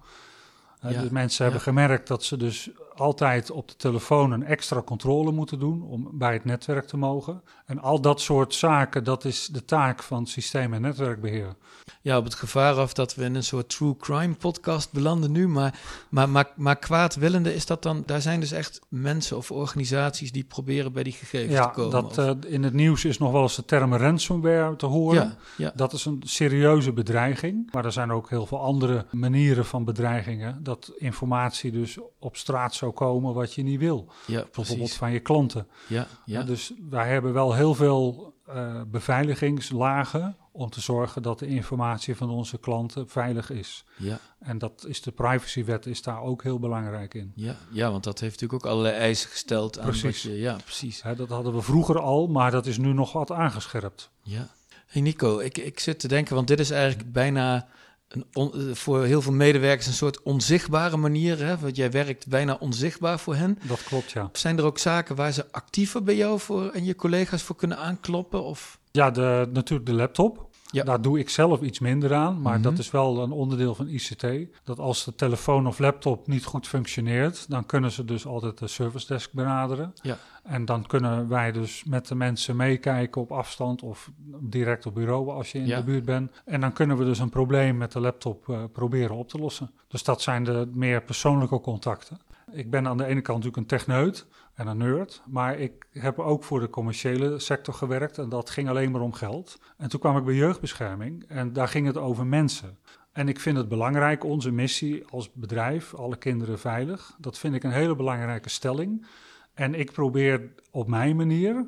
Eh, 0.80 0.90
Ja, 0.90 1.00
dus 1.00 1.10
mensen 1.10 1.44
ja. 1.44 1.50
hebben 1.50 1.72
gemerkt 1.72 2.08
dat 2.08 2.24
ze 2.24 2.36
dus 2.36 2.70
altijd 2.96 3.50
op 3.50 3.68
de 3.68 3.76
telefoon 3.76 4.30
een 4.32 4.44
extra 4.44 4.82
controle 4.82 5.32
moeten 5.32 5.58
doen 5.58 5.82
om 5.82 6.08
bij 6.12 6.32
het 6.32 6.44
netwerk 6.44 6.86
te 6.86 6.96
mogen. 6.96 7.42
En 7.66 7.78
al 7.80 8.00
dat 8.00 8.20
soort 8.20 8.54
zaken, 8.54 9.04
dat 9.04 9.24
is 9.24 9.46
de 9.46 9.64
taak 9.64 10.02
van 10.02 10.26
systeem- 10.26 10.74
en 10.74 10.80
netwerkbeheer. 10.80 11.54
Ja, 12.02 12.16
op 12.18 12.24
het 12.24 12.34
gevaar 12.34 12.74
af 12.74 12.92
dat 12.92 13.14
we 13.14 13.24
in 13.24 13.34
een 13.34 13.44
soort 13.44 13.68
true 13.68 13.96
crime 13.96 14.34
podcast 14.34 14.92
belanden 14.92 15.32
nu. 15.32 15.48
Maar, 15.48 15.80
maar, 16.08 16.28
maar, 16.28 16.50
maar 16.56 16.76
kwaadwillende 16.76 17.54
is 17.54 17.66
dat 17.66 17.82
dan... 17.82 18.02
Daar 18.06 18.20
zijn 18.20 18.40
dus 18.40 18.52
echt 18.52 18.80
mensen 18.88 19.36
of 19.36 19.50
organisaties 19.50 20.32
die 20.32 20.44
proberen 20.44 20.92
bij 20.92 21.02
die 21.02 21.12
gegevens 21.12 21.52
Ja, 21.52 21.66
te 21.68 21.74
komen. 21.74 21.90
dat, 21.90 22.04
of- 22.04 22.16
eh, 22.44 22.52
in 22.52 22.62
het 22.62 22.72
nieuws 22.72 23.04
is 23.04 23.18
nog 23.18 23.32
wel 23.32 23.42
eens 23.42 23.56
de 23.56 23.64
term 23.64 23.94
ransomware 23.94 24.76
te 24.76 24.86
horen. 24.86 25.22
ja, 25.22 25.36
ja, 25.56 25.72
Dat 25.74 25.92
is 25.92 26.04
een 26.04 26.22
serieuze 26.26 26.92
bedreiging. 26.92 27.68
Maar 27.72 27.84
er 27.84 27.92
zijn 27.92 28.12
ook 28.12 28.30
heel 28.30 28.46
veel 28.46 28.60
andere 28.60 29.06
manieren 29.10 29.64
van 29.64 29.84
bedreigingen. 29.84 30.62
Dat 30.62 30.92
informatie 30.98 31.70
dus 31.72 31.98
op 32.18 32.36
straat 32.36 32.74
zou 32.84 32.92
komen 33.06 33.34
wat 33.34 33.54
je 33.54 33.62
niet 33.62 33.78
wil. 33.78 34.06
ja, 34.26 34.40
Bijvoorbeeld 34.42 34.76
precies. 34.78 34.96
van 34.96 35.12
je 35.12 35.20
klanten. 35.20 35.66
Ja, 35.86 36.06
ja. 36.24 36.42
Dus 36.42 36.72
wij 36.90 37.08
hebben 37.08 37.32
wel 37.32 37.54
heel 37.54 37.74
veel 37.74 38.34
eh, 38.46 38.80
beveiligingslagen 38.86 40.36
om 40.52 40.70
te 40.70 40.80
zorgen 40.80 41.22
dat 41.22 41.38
de 41.38 41.46
informatie 41.46 42.16
van 42.16 42.30
onze 42.30 42.58
klanten 42.58 43.08
veilig 43.08 43.50
is. 43.50 43.84
ja, 43.96 44.18
En 44.40 44.58
dat 44.58 44.84
is 44.88 45.02
de 45.02 45.12
privacywet 45.12 45.86
is 45.86 46.02
daar 46.02 46.22
ook 46.22 46.42
heel 46.42 46.58
belangrijk 46.58 47.14
in. 47.14 47.32
ja, 47.34 47.56
ja, 47.70 47.90
want 47.90 48.04
dat 48.04 48.20
heeft 48.20 48.32
natuurlijk 48.40 48.64
ook 48.64 48.70
allerlei 48.70 48.94
eisen 48.96 49.30
gesteld 49.30 49.78
aan 49.78 49.86
Precies. 49.86 50.22
je... 50.22 50.38
Ja, 50.38 50.56
precies. 50.64 51.02
Hè, 51.02 51.14
dat 51.16 51.28
hadden 51.28 51.54
we 51.54 51.62
vroeger 51.62 51.98
al, 52.00 52.26
maar 52.26 52.50
dat 52.50 52.66
is 52.66 52.78
nu 52.78 52.92
nog 52.92 53.12
wat 53.12 53.30
aangescherpt. 53.30 54.10
Ja. 54.22 54.48
Hey 54.86 55.02
Nico, 55.02 55.38
ik, 55.38 55.58
ik 55.58 55.80
zit 55.80 55.98
te 56.00 56.08
denken, 56.08 56.34
want 56.34 56.48
dit 56.48 56.60
is 56.60 56.70
eigenlijk 56.70 57.12
bijna 57.12 57.68
een 58.08 58.24
on- 58.32 58.54
eh, 58.54 58.74
voor 58.74 59.04
heel 59.04 59.22
veel 59.22 59.32
medewerkers 59.32 59.86
een 59.86 59.92
soort 59.92 60.22
onzichtbare 60.22 60.96
manier. 60.96 61.38
Hè? 61.44 61.58
Want 61.58 61.76
jij 61.76 61.90
werkt 61.90 62.26
bijna 62.26 62.56
onzichtbaar 62.60 63.18
voor 63.18 63.34
hen. 63.34 63.58
Dat 63.62 63.82
klopt, 63.82 64.10
ja. 64.10 64.28
Zijn 64.32 64.58
er 64.58 64.64
ook 64.64 64.78
zaken 64.78 65.16
waar 65.16 65.32
ze 65.32 65.52
actiever 65.52 66.02
bij 66.02 66.16
jou 66.16 66.40
voor 66.40 66.70
en 66.70 66.84
je 66.84 66.94
collega's 66.94 67.42
voor 67.42 67.56
kunnen 67.56 67.78
aankloppen? 67.78 68.44
Of? 68.44 68.78
Ja, 68.90 69.10
de, 69.10 69.48
natuurlijk 69.52 69.86
de 69.88 69.94
laptop. 69.94 70.48
Ja. 70.74 70.84
Daar 70.84 71.00
doe 71.02 71.18
ik 71.18 71.28
zelf 71.28 71.60
iets 71.60 71.78
minder 71.78 72.14
aan, 72.14 72.40
maar 72.42 72.54
Mhm. 72.54 72.62
dat 72.62 72.78
is 72.78 72.90
wel 72.90 73.22
een 73.22 73.30
onderdeel 73.32 73.74
van 73.74 73.88
ICT. 73.88 74.26
Dat 74.64 74.78
als 74.78 75.04
de 75.04 75.14
telefoon 75.14 75.66
of 75.66 75.78
laptop 75.78 76.26
niet 76.26 76.44
goed 76.44 76.66
functioneert, 76.68 77.50
dan 77.50 77.66
kunnen 77.66 77.90
ze 77.92 78.04
dus 78.04 78.26
altijd 78.26 78.58
de 78.58 78.66
service 78.66 79.06
desk 79.06 79.32
benaderen. 79.32 79.92
Ja. 80.02 80.16
En 80.42 80.64
dan 80.64 80.86
kunnen 80.86 81.28
wij 81.28 81.52
dus 81.52 81.84
met 81.84 82.08
de 82.08 82.14
mensen 82.14 82.56
meekijken 82.56 83.20
op 83.20 83.32
afstand 83.32 83.82
of 83.82 84.10
direct 84.40 84.86
op 84.86 84.94
bureau 84.94 85.30
als 85.30 85.52
je 85.52 85.58
in 85.58 85.66
Ja. 85.66 85.78
de 85.78 85.84
buurt 85.84 86.04
bent. 86.04 86.30
En 86.44 86.60
dan 86.60 86.72
kunnen 86.72 86.96
we 86.96 87.04
dus 87.04 87.18
een 87.18 87.28
probleem 87.30 87.76
met 87.76 87.92
de 87.92 88.00
laptop 88.00 88.48
eh, 88.48 88.62
proberen 88.72 89.16
op 89.16 89.28
te 89.28 89.38
lossen. 89.38 89.70
Dus 89.88 90.02
dat 90.04 90.22
zijn 90.22 90.44
de 90.44 90.68
meer 90.72 91.02
persoonlijke 91.02 91.60
contacten. 91.60 92.18
Ik 92.52 92.70
ben 92.70 92.86
aan 92.88 92.96
de 92.96 93.04
ene 93.04 93.20
kant 93.20 93.44
natuurlijk 93.44 93.56
een 93.56 93.78
techneut 93.78 94.26
en 94.54 94.66
een 94.66 94.76
nerd, 94.76 95.22
maar 95.26 95.58
ik 95.58 95.86
heb 95.90 96.18
ook 96.18 96.44
voor 96.44 96.60
de 96.60 96.70
commerciële 96.70 97.38
sector 97.38 97.74
gewerkt 97.74 98.18
en 98.18 98.28
dat 98.28 98.50
ging 98.50 98.68
alleen 98.68 98.90
maar 98.90 99.00
om 99.00 99.12
geld. 99.12 99.58
En 99.76 99.88
toen 99.88 100.00
kwam 100.00 100.16
ik 100.16 100.24
bij 100.24 100.34
jeugdbescherming 100.34 101.24
en 101.28 101.52
daar 101.52 101.68
ging 101.68 101.86
het 101.86 101.96
over 101.96 102.26
mensen. 102.26 102.78
En 103.12 103.28
ik 103.28 103.40
vind 103.40 103.56
het 103.56 103.68
belangrijk, 103.68 104.24
onze 104.24 104.50
missie 104.50 105.04
als 105.06 105.32
bedrijf, 105.32 105.94
alle 105.94 106.16
kinderen 106.16 106.58
veilig, 106.58 107.16
dat 107.18 107.38
vind 107.38 107.54
ik 107.54 107.64
een 107.64 107.70
hele 107.70 107.96
belangrijke 107.96 108.48
stelling. 108.48 109.06
En 109.54 109.74
ik 109.74 109.92
probeer 109.92 110.52
op 110.70 110.88
mijn 110.88 111.16
manier 111.16 111.66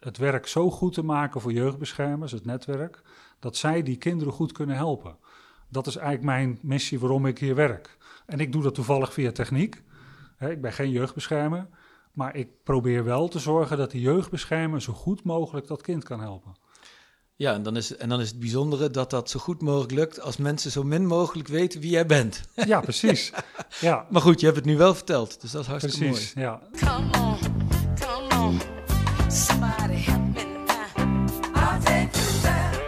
het 0.00 0.18
werk 0.18 0.46
zo 0.46 0.70
goed 0.70 0.92
te 0.92 1.04
maken 1.04 1.40
voor 1.40 1.52
jeugdbeschermers, 1.52 2.32
het 2.32 2.44
netwerk, 2.44 3.02
dat 3.38 3.56
zij 3.56 3.82
die 3.82 3.96
kinderen 3.96 4.32
goed 4.32 4.52
kunnen 4.52 4.76
helpen. 4.76 5.16
Dat 5.68 5.86
is 5.86 5.96
eigenlijk 5.96 6.26
mijn 6.26 6.58
missie 6.62 7.00
waarom 7.00 7.26
ik 7.26 7.38
hier 7.38 7.54
werk. 7.54 7.96
En 8.26 8.40
ik 8.40 8.52
doe 8.52 8.62
dat 8.62 8.74
toevallig 8.74 9.12
via 9.12 9.32
techniek. 9.32 9.82
Ik 10.38 10.60
ben 10.60 10.72
geen 10.72 10.90
jeugdbeschermer, 10.90 11.66
maar 12.14 12.36
ik 12.36 12.48
probeer 12.62 13.04
wel 13.04 13.28
te 13.28 13.38
zorgen 13.38 13.76
dat 13.76 13.90
die 13.90 14.00
jeugdbeschermer 14.00 14.82
zo 14.82 14.92
goed 14.92 15.24
mogelijk 15.24 15.66
dat 15.66 15.82
kind 15.82 16.04
kan 16.04 16.20
helpen. 16.20 16.54
Ja, 17.36 17.52
en 17.52 17.62
dan, 17.62 17.76
is, 17.76 17.96
en 17.96 18.08
dan 18.08 18.20
is 18.20 18.28
het 18.28 18.38
bijzondere 18.38 18.90
dat 18.90 19.10
dat 19.10 19.30
zo 19.30 19.38
goed 19.40 19.62
mogelijk 19.62 19.92
lukt 19.92 20.20
als 20.20 20.36
mensen 20.36 20.70
zo 20.70 20.82
min 20.82 21.06
mogelijk 21.06 21.48
weten 21.48 21.80
wie 21.80 21.90
jij 21.90 22.06
bent. 22.06 22.40
Ja, 22.66 22.80
precies. 22.80 23.32
Ja, 23.80 24.06
Maar 24.10 24.22
goed, 24.22 24.40
je 24.40 24.46
hebt 24.46 24.58
het 24.58 24.66
nu 24.66 24.76
wel 24.76 24.94
verteld, 24.94 25.40
dus 25.40 25.50
dat 25.50 25.60
is 25.60 25.66
hartstikke 25.66 26.08
precies. 26.08 26.32
Ja. 26.32 26.60
Come 26.80 27.18
on, 27.18 27.38
come 28.00 28.42
on. 28.44 28.60
Somebody 29.30 29.94
help 29.94 30.34
me 30.34 30.44
now. 30.66 31.06
I'll 31.56 31.80
take 31.84 32.18
you 32.18 32.40
there. 32.42 32.82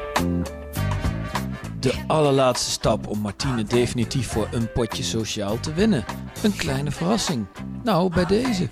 De 1.81 2.05
allerlaatste 2.07 2.71
stap 2.71 3.07
om 3.07 3.19
Martine 3.19 3.65
definitief 3.65 4.29
voor 4.29 4.49
een 4.53 4.73
potje 4.73 5.03
sociaal 5.03 5.61
te 5.61 5.73
winnen. 5.73 6.05
Een 6.43 6.57
kleine 6.57 6.91
verrassing. 6.91 7.47
Nou, 7.83 8.15
bij 8.15 8.25
deze. 8.25 8.69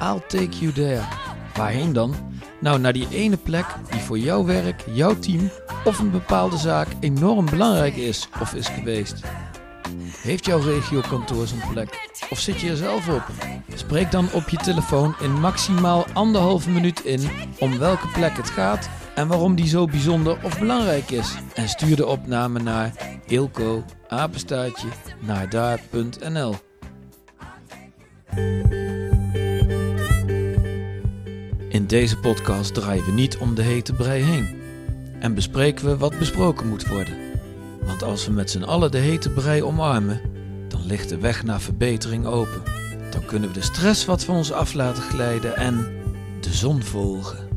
I'll 0.00 0.22
take 0.26 0.58
you 0.58 0.72
there. 0.72 1.02
Waarheen 1.54 1.92
dan? 1.92 2.14
Nou, 2.60 2.78
naar 2.78 2.92
die 2.92 3.08
ene 3.10 3.36
plek 3.36 3.66
die 3.90 4.00
voor 4.00 4.18
jouw 4.18 4.44
werk, 4.44 4.84
jouw 4.92 5.18
team 5.18 5.50
of 5.84 5.98
een 5.98 6.10
bepaalde 6.10 6.56
zaak 6.56 6.88
enorm 7.00 7.50
belangrijk 7.50 7.96
is 7.96 8.28
of 8.40 8.54
is 8.54 8.68
geweest. 8.68 9.20
Heeft 10.22 10.44
jouw 10.46 10.60
regiokantoor 10.60 11.46
zo'n 11.46 11.62
plek? 11.72 12.08
Of 12.30 12.38
zit 12.38 12.60
je 12.60 12.70
er 12.70 12.76
zelf 12.76 13.08
op? 13.08 13.22
Spreek 13.74 14.10
dan 14.10 14.28
op 14.32 14.48
je 14.48 14.56
telefoon 14.56 15.14
in 15.20 15.40
maximaal 15.40 16.06
anderhalve 16.12 16.70
minuut 16.70 17.00
in 17.00 17.30
om 17.58 17.78
welke 17.78 18.08
plek 18.08 18.36
het 18.36 18.50
gaat 18.50 18.88
en 19.14 19.28
waarom 19.28 19.54
die 19.54 19.68
zo 19.68 19.86
bijzonder 19.86 20.38
of 20.42 20.58
belangrijk 20.58 21.10
is. 21.10 21.34
En 21.54 21.68
stuur 21.68 21.96
de 21.96 22.06
opname 22.06 22.58
naar 22.58 22.92
ilko 23.26 23.84
apenstaartje 24.08 24.88
naar 25.20 25.48
daar.nl. 25.48 26.54
deze 31.90 32.18
podcast 32.18 32.74
draaien 32.74 33.04
we 33.04 33.12
niet 33.12 33.36
om 33.36 33.54
de 33.54 33.62
hete 33.62 33.92
brei 33.92 34.22
heen 34.22 34.48
en 35.20 35.34
bespreken 35.34 35.84
we 35.84 35.96
wat 35.96 36.18
besproken 36.18 36.68
moet 36.68 36.88
worden. 36.88 37.14
Want 37.82 38.02
als 38.02 38.26
we 38.26 38.32
met 38.32 38.50
z'n 38.50 38.62
allen 38.62 38.90
de 38.90 38.98
hete 38.98 39.30
brei 39.30 39.62
omarmen, 39.62 40.20
dan 40.68 40.86
ligt 40.86 41.08
de 41.08 41.18
weg 41.18 41.42
naar 41.42 41.60
verbetering 41.60 42.26
open. 42.26 42.62
Dan 43.10 43.24
kunnen 43.24 43.48
we 43.48 43.54
de 43.54 43.62
stress 43.62 44.04
wat 44.04 44.24
van 44.24 44.34
ons 44.34 44.52
af 44.52 44.72
laten 44.72 45.02
glijden 45.02 45.56
en 45.56 45.86
de 46.40 46.52
zon 46.52 46.82
volgen. 46.82 47.48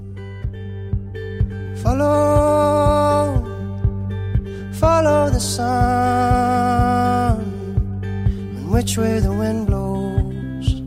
Follow, 1.75 3.45
follow 4.71 5.33
the 5.33 5.39
sun. 5.39 5.63
And 8.55 8.69
which 8.69 8.95
way 8.95 9.21
the 9.21 9.37
wind 9.37 9.65
blows. 9.65 10.81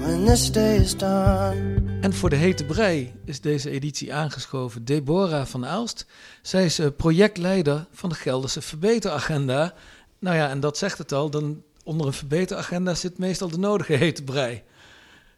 When 0.00 0.24
this 0.24 0.52
day 0.52 0.76
is 0.76 0.96
done. 0.96 1.77
En 2.08 2.14
voor 2.14 2.30
de 2.30 2.36
hete 2.36 2.64
brei 2.64 3.12
is 3.24 3.40
deze 3.40 3.70
editie 3.70 4.14
aangeschoven 4.14 4.84
Deborah 4.84 5.46
van 5.46 5.66
Aalst. 5.66 6.06
Zij 6.42 6.64
is 6.64 6.78
eh, 6.78 6.86
projectleider 6.96 7.86
van 7.92 8.08
de 8.08 8.14
Gelderse 8.14 8.62
Verbeteragenda. 8.62 9.74
Nou 10.18 10.36
ja, 10.36 10.48
en 10.48 10.60
dat 10.60 10.78
zegt 10.78 10.98
het 10.98 11.12
al, 11.12 11.30
dan 11.30 11.62
onder 11.84 12.06
een 12.06 12.12
verbeteragenda 12.12 12.94
zit 12.94 13.18
meestal 13.18 13.48
de 13.48 13.58
nodige 13.58 13.92
hete 13.92 14.24
brei. 14.24 14.62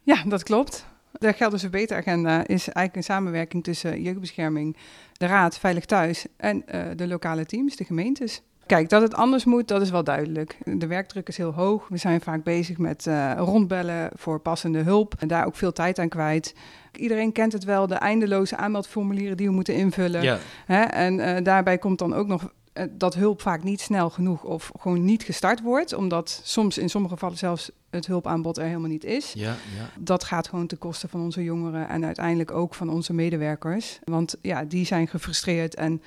Ja, 0.03 0.25
dat 0.27 0.43
klopt. 0.43 0.87
De 1.12 1.33
Gelderse 1.33 1.69
Beteragenda 1.69 2.39
is 2.39 2.69
eigenlijk 2.69 2.97
een 2.97 3.15
samenwerking 3.15 3.65
tussen 3.65 4.03
jeugdbescherming, 4.03 4.77
de 5.12 5.27
Raad 5.27 5.59
Veilig 5.59 5.85
Thuis 5.85 6.27
en 6.37 6.67
eh, 6.67 6.83
de 6.97 7.07
lokale 7.07 7.47
teams, 7.47 7.77
de 7.77 7.85
gemeentes. 7.85 8.43
Kijk, 8.71 8.89
dat 8.89 9.03
het 9.03 9.15
anders 9.15 9.45
moet, 9.45 9.69
dat 9.69 9.83
is 9.83 9.91
wel 9.91 10.05
duidelijk. 10.05 10.59
De 10.65 10.87
werkdruk 10.87 11.29
is 11.29 11.37
heel 11.37 11.53
hoog. 11.53 11.89
We 11.89 11.97
zijn 11.97 12.21
vaak 12.21 12.45
bezig 12.45 12.79
met 12.79 13.07
eh, 13.07 13.33
rondbellen 13.37 14.11
voor 14.15 14.41
passende 14.41 14.79
hulp 14.79 15.15
en 15.19 15.29
daar 15.29 15.47
ook 15.47 15.57
veel 15.57 15.73
tijd 15.73 15.99
aan 15.99 16.09
kwijt. 16.09 16.55
Iedereen 16.97 17.33
kent 17.33 17.53
het 17.53 17.65
wel, 17.65 17.87
de 17.87 17.95
eindeloze 17.95 18.57
aanmeldformulieren 18.57 19.37
die 19.37 19.47
we 19.47 19.53
moeten 19.53 19.75
invullen. 19.75 20.23
Ja, 20.23 20.39
Hè? 20.67 20.83
En 20.83 21.21
eh, 21.21 21.45
daarbij 21.45 21.79
komt 21.79 21.99
dan 21.99 22.15
ook 22.15 22.27
nog 22.27 22.53
eh, 22.73 22.85
dat 22.91 23.15
hulp 23.15 23.41
vaak 23.41 23.62
niet 23.62 23.81
snel 23.81 24.11
genoeg 24.11 24.45
of 24.45 24.71
gewoon 24.79 25.05
niet 25.05 25.23
gestart 25.23 25.61
wordt, 25.62 25.93
omdat 25.93 26.41
soms 26.45 26.79
in 26.79 26.91
sommige 26.91 27.15
gevallen 27.15 27.39
zelfs 27.39 27.71
het 27.91 28.07
hulpaanbod 28.07 28.59
er 28.59 28.65
helemaal 28.65 28.89
niet 28.89 29.05
is. 29.05 29.33
ja, 29.33 29.57
ja. 29.77 29.91
Dat 29.99 30.25
gaat 30.25 30.49
gewoon 30.49 30.67
ten 30.67 30.79
koste 30.79 31.09
van 31.09 31.21
onze 31.21 31.43
jongeren 31.45 31.89
en 31.89 32.05
uiteindelijk 32.05 32.50
ook 32.50 32.75
van 32.75 32.89
onze 32.89 33.12
medewerkers. 33.12 33.99
Want 34.05 34.37
ja, 34.43 34.65
die 34.65 34.87
zijn 34.87 35.09
gefrustreerd 35.09 35.75
en 35.75 36.03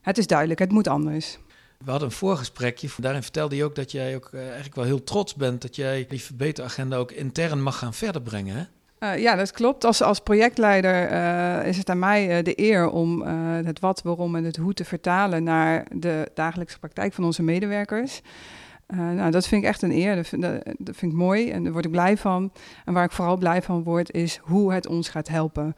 het 0.00 0.18
is 0.18 0.26
duidelijk, 0.26 0.60
het 0.60 0.72
moet 0.72 0.88
anders. 0.88 1.38
We 1.84 1.90
hadden 1.90 2.08
een 2.08 2.14
voorgesprekje. 2.14 2.88
Daarin 2.96 3.22
vertelde 3.22 3.56
je 3.56 3.64
ook 3.64 3.74
dat 3.74 3.92
jij 3.92 4.16
ook 4.16 4.28
eh, 4.32 4.40
eigenlijk 4.40 4.74
wel 4.74 4.84
heel 4.84 5.04
trots 5.04 5.34
bent 5.34 5.62
dat 5.62 5.76
jij 5.76 6.06
die 6.08 6.22
verbeteragenda 6.22 6.96
ook 6.96 7.12
intern 7.12 7.62
mag 7.62 7.78
gaan 7.78 7.94
verder 7.94 8.22
brengen. 8.22 8.68
Eh, 8.98 9.18
ja, 9.18 9.34
dat 9.34 9.50
klopt. 9.50 9.84
Als, 9.84 10.02
als 10.02 10.18
projectleider 10.18 11.08
eh, 11.08 11.66
is 11.66 11.76
het 11.76 11.90
aan 11.90 11.98
mij 11.98 12.42
de 12.42 12.60
eer 12.60 12.88
om 12.88 13.22
het 13.64 13.80
wat, 13.80 14.02
waarom 14.02 14.36
en 14.36 14.44
het 14.44 14.56
hoe 14.56 14.74
te 14.74 14.84
vertalen 14.84 15.42
naar 15.42 15.86
de 15.94 16.30
dagelijkse 16.34 16.78
praktijk 16.78 17.12
van 17.12 17.24
onze 17.24 17.42
medewerkers. 17.42 18.20
Nou, 18.86 19.30
dat 19.30 19.46
vind 19.46 19.62
ik 19.62 19.68
echt 19.68 19.82
een 19.82 19.92
eer. 19.92 20.16
Dat 20.16 20.26
vind, 20.26 20.42
dat, 20.78 20.96
vind 20.96 21.12
ik 21.12 21.18
mooi 21.18 21.50
en 21.50 21.62
daar 21.62 21.72
word 21.72 21.84
ik 21.84 21.90
blij 21.90 22.16
van. 22.16 22.52
En 22.84 22.92
waar 22.92 23.04
ik 23.04 23.12
vooral 23.12 23.36
blij 23.36 23.62
van 23.62 23.82
word, 23.82 24.12
is 24.12 24.40
hoe 24.42 24.72
het 24.72 24.86
ons 24.86 25.08
gaat 25.08 25.28
helpen 25.28 25.74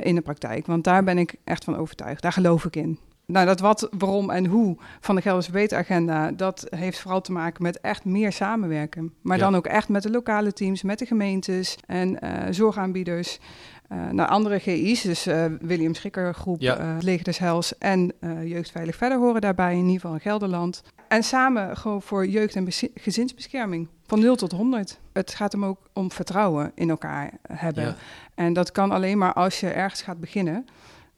in 0.00 0.14
de 0.14 0.20
praktijk. 0.20 0.66
Want 0.66 0.84
daar 0.84 1.04
ben 1.04 1.18
ik 1.18 1.34
echt 1.44 1.64
van 1.64 1.76
overtuigd. 1.76 2.22
Daar 2.22 2.32
geloof 2.32 2.64
ik 2.64 2.76
in. 2.76 2.98
Nou, 3.26 3.46
dat 3.46 3.60
wat, 3.60 3.88
waarom 3.98 4.30
en 4.30 4.46
hoe 4.46 4.76
van 5.00 5.14
de 5.14 5.22
Gelderse 5.22 5.50
Beteragenda, 5.50 6.30
dat 6.32 6.66
heeft 6.76 6.98
vooral 7.00 7.20
te 7.20 7.32
maken 7.32 7.62
met 7.62 7.80
echt 7.80 8.04
meer 8.04 8.32
samenwerken. 8.32 9.14
Maar 9.22 9.36
Ja. 9.38 9.42
dan 9.44 9.54
ook 9.54 9.66
echt 9.66 9.88
met 9.88 10.02
de 10.02 10.10
lokale 10.10 10.52
teams, 10.52 10.82
met 10.82 10.98
de 10.98 11.06
gemeentes 11.06 11.76
en 11.86 12.20
eh, 12.20 12.52
zorgaanbieders. 12.52 13.38
Eh 13.88 14.08
naar 14.10 14.26
andere 14.26 14.58
GI's, 14.58 15.00
dus 15.00 15.26
eh, 15.26 15.44
William 15.60 15.94
Schikker 15.94 16.34
Groep, 16.34 16.60
Ja. 16.60 16.96
Leger 17.00 17.24
des 17.24 17.38
Heils 17.38 17.78
en 17.78 18.12
eh 18.20 18.48
Jeugd 18.48 18.70
Veilig 18.70 18.96
Verder 18.96 19.18
horen 19.18 19.40
daarbij, 19.40 19.72
in 19.72 19.78
ieder 19.78 19.92
geval 19.92 20.12
in 20.14 20.20
Gelderland. 20.20 20.82
En 21.08 21.22
samen 21.22 21.76
gewoon 21.76 22.02
voor 22.02 22.26
jeugd- 22.26 22.54
en 22.56 22.66
gezinsbescherming, 22.94 23.88
van 24.06 24.20
0 24.20 24.36
tot 24.36 24.52
100. 24.52 24.98
Het 25.12 25.34
gaat 25.34 25.52
hem 25.52 25.64
ook 25.64 25.78
om 25.92 26.10
vertrouwen 26.12 26.72
in 26.74 26.90
elkaar 26.90 27.32
hebben. 27.52 27.84
Ja. 27.84 27.94
En 28.34 28.52
dat 28.52 28.72
kan 28.72 28.90
alleen 28.90 29.18
maar 29.18 29.32
als 29.32 29.60
je 29.60 29.68
ergens 29.68 30.02
gaat 30.02 30.20
beginnen. 30.20 30.64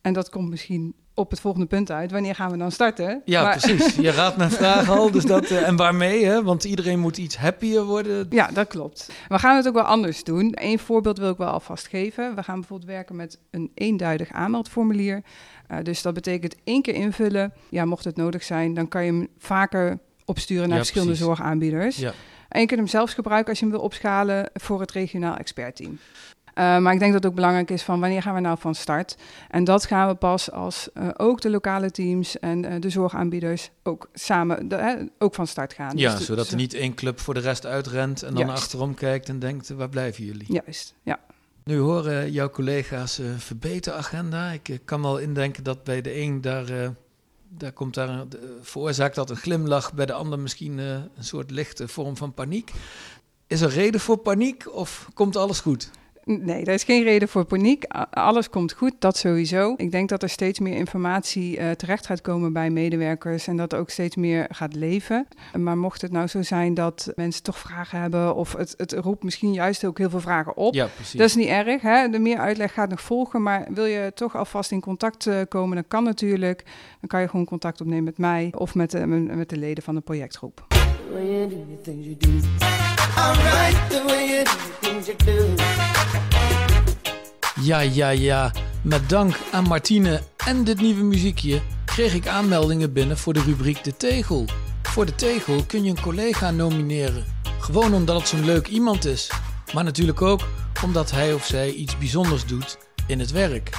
En 0.00 0.12
dat 0.12 0.28
komt 0.30 0.50
misschien 0.50 0.94
op 1.18 1.30
het 1.30 1.40
volgende 1.40 1.66
punt 1.66 1.90
uit. 1.90 2.10
Wanneer 2.10 2.34
gaan 2.34 2.50
we 2.50 2.56
dan 2.56 2.72
starten? 2.72 3.22
Ja, 3.24 3.42
Maar- 3.42 3.58
precies. 3.58 3.94
Je 3.94 4.10
raadt 4.10 4.36
mijn 4.36 4.50
vraag 4.60 4.90
al. 4.90 5.10
Dus 5.10 5.24
dat, 5.24 5.44
eh, 5.50 5.66
en 5.68 5.76
waarmee, 5.76 6.24
hè? 6.24 6.42
Want 6.42 6.64
iedereen 6.64 6.98
moet 6.98 7.16
iets 7.18 7.36
happier 7.36 7.84
worden. 7.84 8.26
Ja, 8.30 8.46
dat 8.52 8.68
klopt. 8.68 9.10
We 9.28 9.38
gaan 9.38 9.56
het 9.56 9.68
ook 9.68 9.74
wel 9.74 9.82
anders 9.82 10.24
doen. 10.24 10.52
Eén 10.54 10.78
voorbeeld 10.78 11.18
wil 11.18 11.30
ik 11.30 11.36
wel 11.36 11.48
alvast 11.48 11.86
geven. 11.88 12.34
We 12.34 12.42
gaan 12.42 12.58
bijvoorbeeld 12.58 12.90
werken 12.90 13.16
met 13.16 13.38
een 13.50 13.70
eenduidig 13.74 14.30
aanmeldformulier. 14.32 15.22
Eh, 15.66 15.78
dus 15.82 16.02
dat 16.02 16.14
betekent 16.14 16.54
één 16.64 16.82
keer 16.82 16.94
invullen. 16.94 17.52
Ja, 17.68 17.84
mocht 17.84 18.04
het 18.04 18.16
nodig 18.16 18.42
zijn, 18.42 18.74
dan 18.74 18.88
kan 18.88 19.04
je 19.04 19.12
hem 19.12 19.28
vaker 19.38 19.98
opsturen 20.24 20.62
naar 20.62 20.70
Ja, 20.70 20.76
verschillende 20.84 21.12
precies. 21.12 21.28
zorgaanbieders. 21.36 21.96
Ja. 21.96 22.12
En 22.48 22.60
je 22.60 22.66
kunt 22.66 22.80
hem 22.80 22.88
zelfs 22.88 23.14
gebruiken 23.14 23.48
als 23.50 23.58
je 23.58 23.64
hem 23.64 23.74
wil 23.74 23.82
opschalen 23.84 24.50
voor 24.54 24.80
het 24.80 24.90
regionaal 24.92 25.36
expertteam. 25.36 25.98
Eh, 26.58 26.78
maar 26.78 26.92
ik 26.92 26.98
denk 26.98 27.12
dat 27.12 27.22
het 27.22 27.26
ook 27.30 27.34
belangrijk 27.36 27.70
is 27.70 27.82
van 27.82 28.00
wanneer 28.00 28.22
gaan 28.22 28.34
we 28.34 28.40
nou 28.40 28.58
van 28.58 28.74
start? 28.74 29.16
En 29.50 29.64
dat 29.64 29.84
gaan 29.86 30.08
we 30.08 30.14
pas 30.14 30.50
als 30.52 30.88
eh, 30.92 31.08
ook 31.16 31.40
de 31.40 31.50
lokale 31.50 31.90
teams 31.90 32.38
en 32.38 32.64
eh, 32.64 32.80
de 32.80 32.90
zorgaanbieders 32.90 33.70
ook 33.82 34.08
samen 34.12 34.68
de- 34.68 35.10
ook 35.18 35.34
van 35.34 35.46
start 35.46 35.72
gaan. 35.72 35.96
Ja, 35.96 36.10
Dus 36.10 36.18
de- 36.18 36.24
zodat 36.24 36.46
zo- 36.46 36.50
er 36.50 36.56
niet 36.56 36.74
één 36.74 36.94
club 36.94 37.20
voor 37.20 37.34
de 37.34 37.40
rest 37.40 37.66
uitrent 37.66 38.22
en 38.22 38.34
dan 38.34 38.46
Juist. 38.46 38.62
achterom 38.62 38.94
kijkt 38.94 39.28
en 39.28 39.38
denkt, 39.38 39.68
waar 39.68 39.88
blijven 39.88 40.24
jullie? 40.24 40.52
Juist, 40.52 40.94
ja. 41.02 41.18
Nu 41.64 41.78
horen 41.78 42.32
jouw 42.32 42.50
collega's 42.50 43.20
verbeteragenda. 43.36 44.50
Ik 44.62 44.80
kan 44.84 45.00
me 45.00 45.06
al 45.06 45.18
indenken 45.18 45.62
dat 45.64 45.84
bij 45.84 46.00
de 46.00 46.20
een 46.20 46.40
daar, 46.40 46.66
daar 47.48 47.72
komt 47.72 47.94
daar 47.94 48.24
veroorzaakt 48.62 49.14
dat 49.14 49.30
een 49.30 49.36
glimlach, 49.36 49.92
bij 49.94 50.06
de 50.06 50.12
ander 50.12 50.38
misschien 50.38 50.78
een 50.78 51.08
soort 51.18 51.50
lichte 51.50 51.88
vorm 51.88 52.16
van 52.16 52.34
paniek. 52.34 52.72
Is 53.46 53.60
er 53.60 53.70
reden 53.70 54.00
voor 54.00 54.16
paniek 54.16 54.74
of 54.74 55.08
komt 55.14 55.36
alles 55.36 55.60
goed? 55.60 55.90
Nee, 56.30 56.64
er 56.64 56.74
is 56.74 56.84
geen 56.84 57.02
reden 57.02 57.28
voor 57.28 57.44
paniek. 57.44 57.84
Alles 58.10 58.50
komt 58.50 58.72
goed, 58.72 58.92
dat 58.98 59.16
sowieso. 59.16 59.74
Ik 59.76 59.90
denk 59.90 60.08
dat 60.08 60.22
er 60.22 60.28
steeds 60.28 60.58
meer 60.58 60.76
informatie 60.76 61.58
eh, 61.58 61.70
terecht 61.70 62.06
gaat 62.06 62.20
komen 62.20 62.52
bij 62.52 62.70
medewerkers 62.70 63.46
en 63.46 63.56
dat 63.56 63.74
ook 63.74 63.90
steeds 63.90 64.16
meer 64.16 64.46
gaat 64.50 64.74
leven. 64.74 65.26
Maar 65.58 65.78
mocht 65.78 66.02
het 66.02 66.12
nou 66.12 66.26
zo 66.26 66.42
zijn 66.42 66.74
dat 66.74 67.12
mensen 67.16 67.42
toch 67.42 67.58
vragen 67.58 68.00
hebben 68.00 68.34
of 68.34 68.52
het, 68.52 68.74
het 68.76 68.92
roept 68.92 69.22
misschien 69.22 69.52
juist 69.52 69.84
ook 69.84 69.98
heel 69.98 70.10
veel 70.10 70.20
vragen 70.20 70.56
op. 70.56 70.74
Ja, 70.74 70.86
precies. 70.94 71.18
Dat 71.18 71.28
is 71.28 71.34
niet 71.34 71.48
erg, 71.48 71.82
hè? 71.82 72.08
de 72.08 72.18
meer 72.18 72.38
uitleg 72.38 72.72
gaat 72.72 72.90
nog 72.90 73.00
volgen, 73.00 73.42
maar 73.42 73.66
wil 73.74 73.84
je 73.84 74.12
toch 74.14 74.36
alvast 74.36 74.72
in 74.72 74.80
contact 74.80 75.26
eh, 75.26 75.40
komen, 75.48 75.74
dan 75.74 75.88
kan 75.88 76.04
natuurlijk. 76.04 76.64
Dan 77.00 77.08
kan 77.08 77.20
je 77.20 77.28
gewoon 77.28 77.44
contact 77.46 77.80
opnemen 77.80 78.04
met 78.04 78.18
mij 78.18 78.52
of 78.56 78.74
met 78.74 78.90
de, 78.90 79.06
met 79.06 79.48
de 79.48 79.56
leden 79.56 79.84
van 79.84 79.94
de 79.94 80.00
projectgroep. 80.00 80.77
Way 81.12 81.48
you 81.48 81.78
things 81.82 82.06
you 82.06 82.16
do. 82.16 82.30
Alright, 83.16 83.90
the 83.90 84.02
way 84.06 84.26
you 84.28 84.44
do 84.44 84.50
the 84.50 84.76
things 84.80 85.06
you 85.06 85.16
do. 85.24 85.62
Ja, 87.62 87.80
ja, 87.80 88.08
ja. 88.08 88.52
Met 88.82 89.08
dank 89.08 89.38
aan 89.52 89.64
Martine 89.64 90.22
en 90.36 90.64
dit 90.64 90.80
nieuwe 90.80 91.02
muziekje 91.02 91.62
kreeg 91.84 92.14
ik 92.14 92.26
aanmeldingen 92.26 92.92
binnen 92.92 93.18
voor 93.18 93.32
de 93.32 93.42
rubriek 93.42 93.84
De 93.84 93.96
Tegel. 93.96 94.44
Voor 94.82 95.06
De 95.06 95.14
Tegel 95.14 95.64
kun 95.64 95.84
je 95.84 95.90
een 95.90 96.00
collega 96.00 96.50
nomineren. 96.50 97.24
Gewoon 97.60 97.94
omdat 97.94 98.18
het 98.18 98.28
zo'n 98.28 98.44
leuk 98.44 98.66
iemand 98.66 99.04
is. 99.04 99.30
Maar 99.74 99.84
natuurlijk 99.84 100.22
ook 100.22 100.40
omdat 100.84 101.10
hij 101.10 101.34
of 101.34 101.46
zij 101.46 101.70
iets 101.70 101.98
bijzonders 101.98 102.46
doet 102.46 102.78
in 103.06 103.18
het 103.18 103.30
werk. 103.30 103.70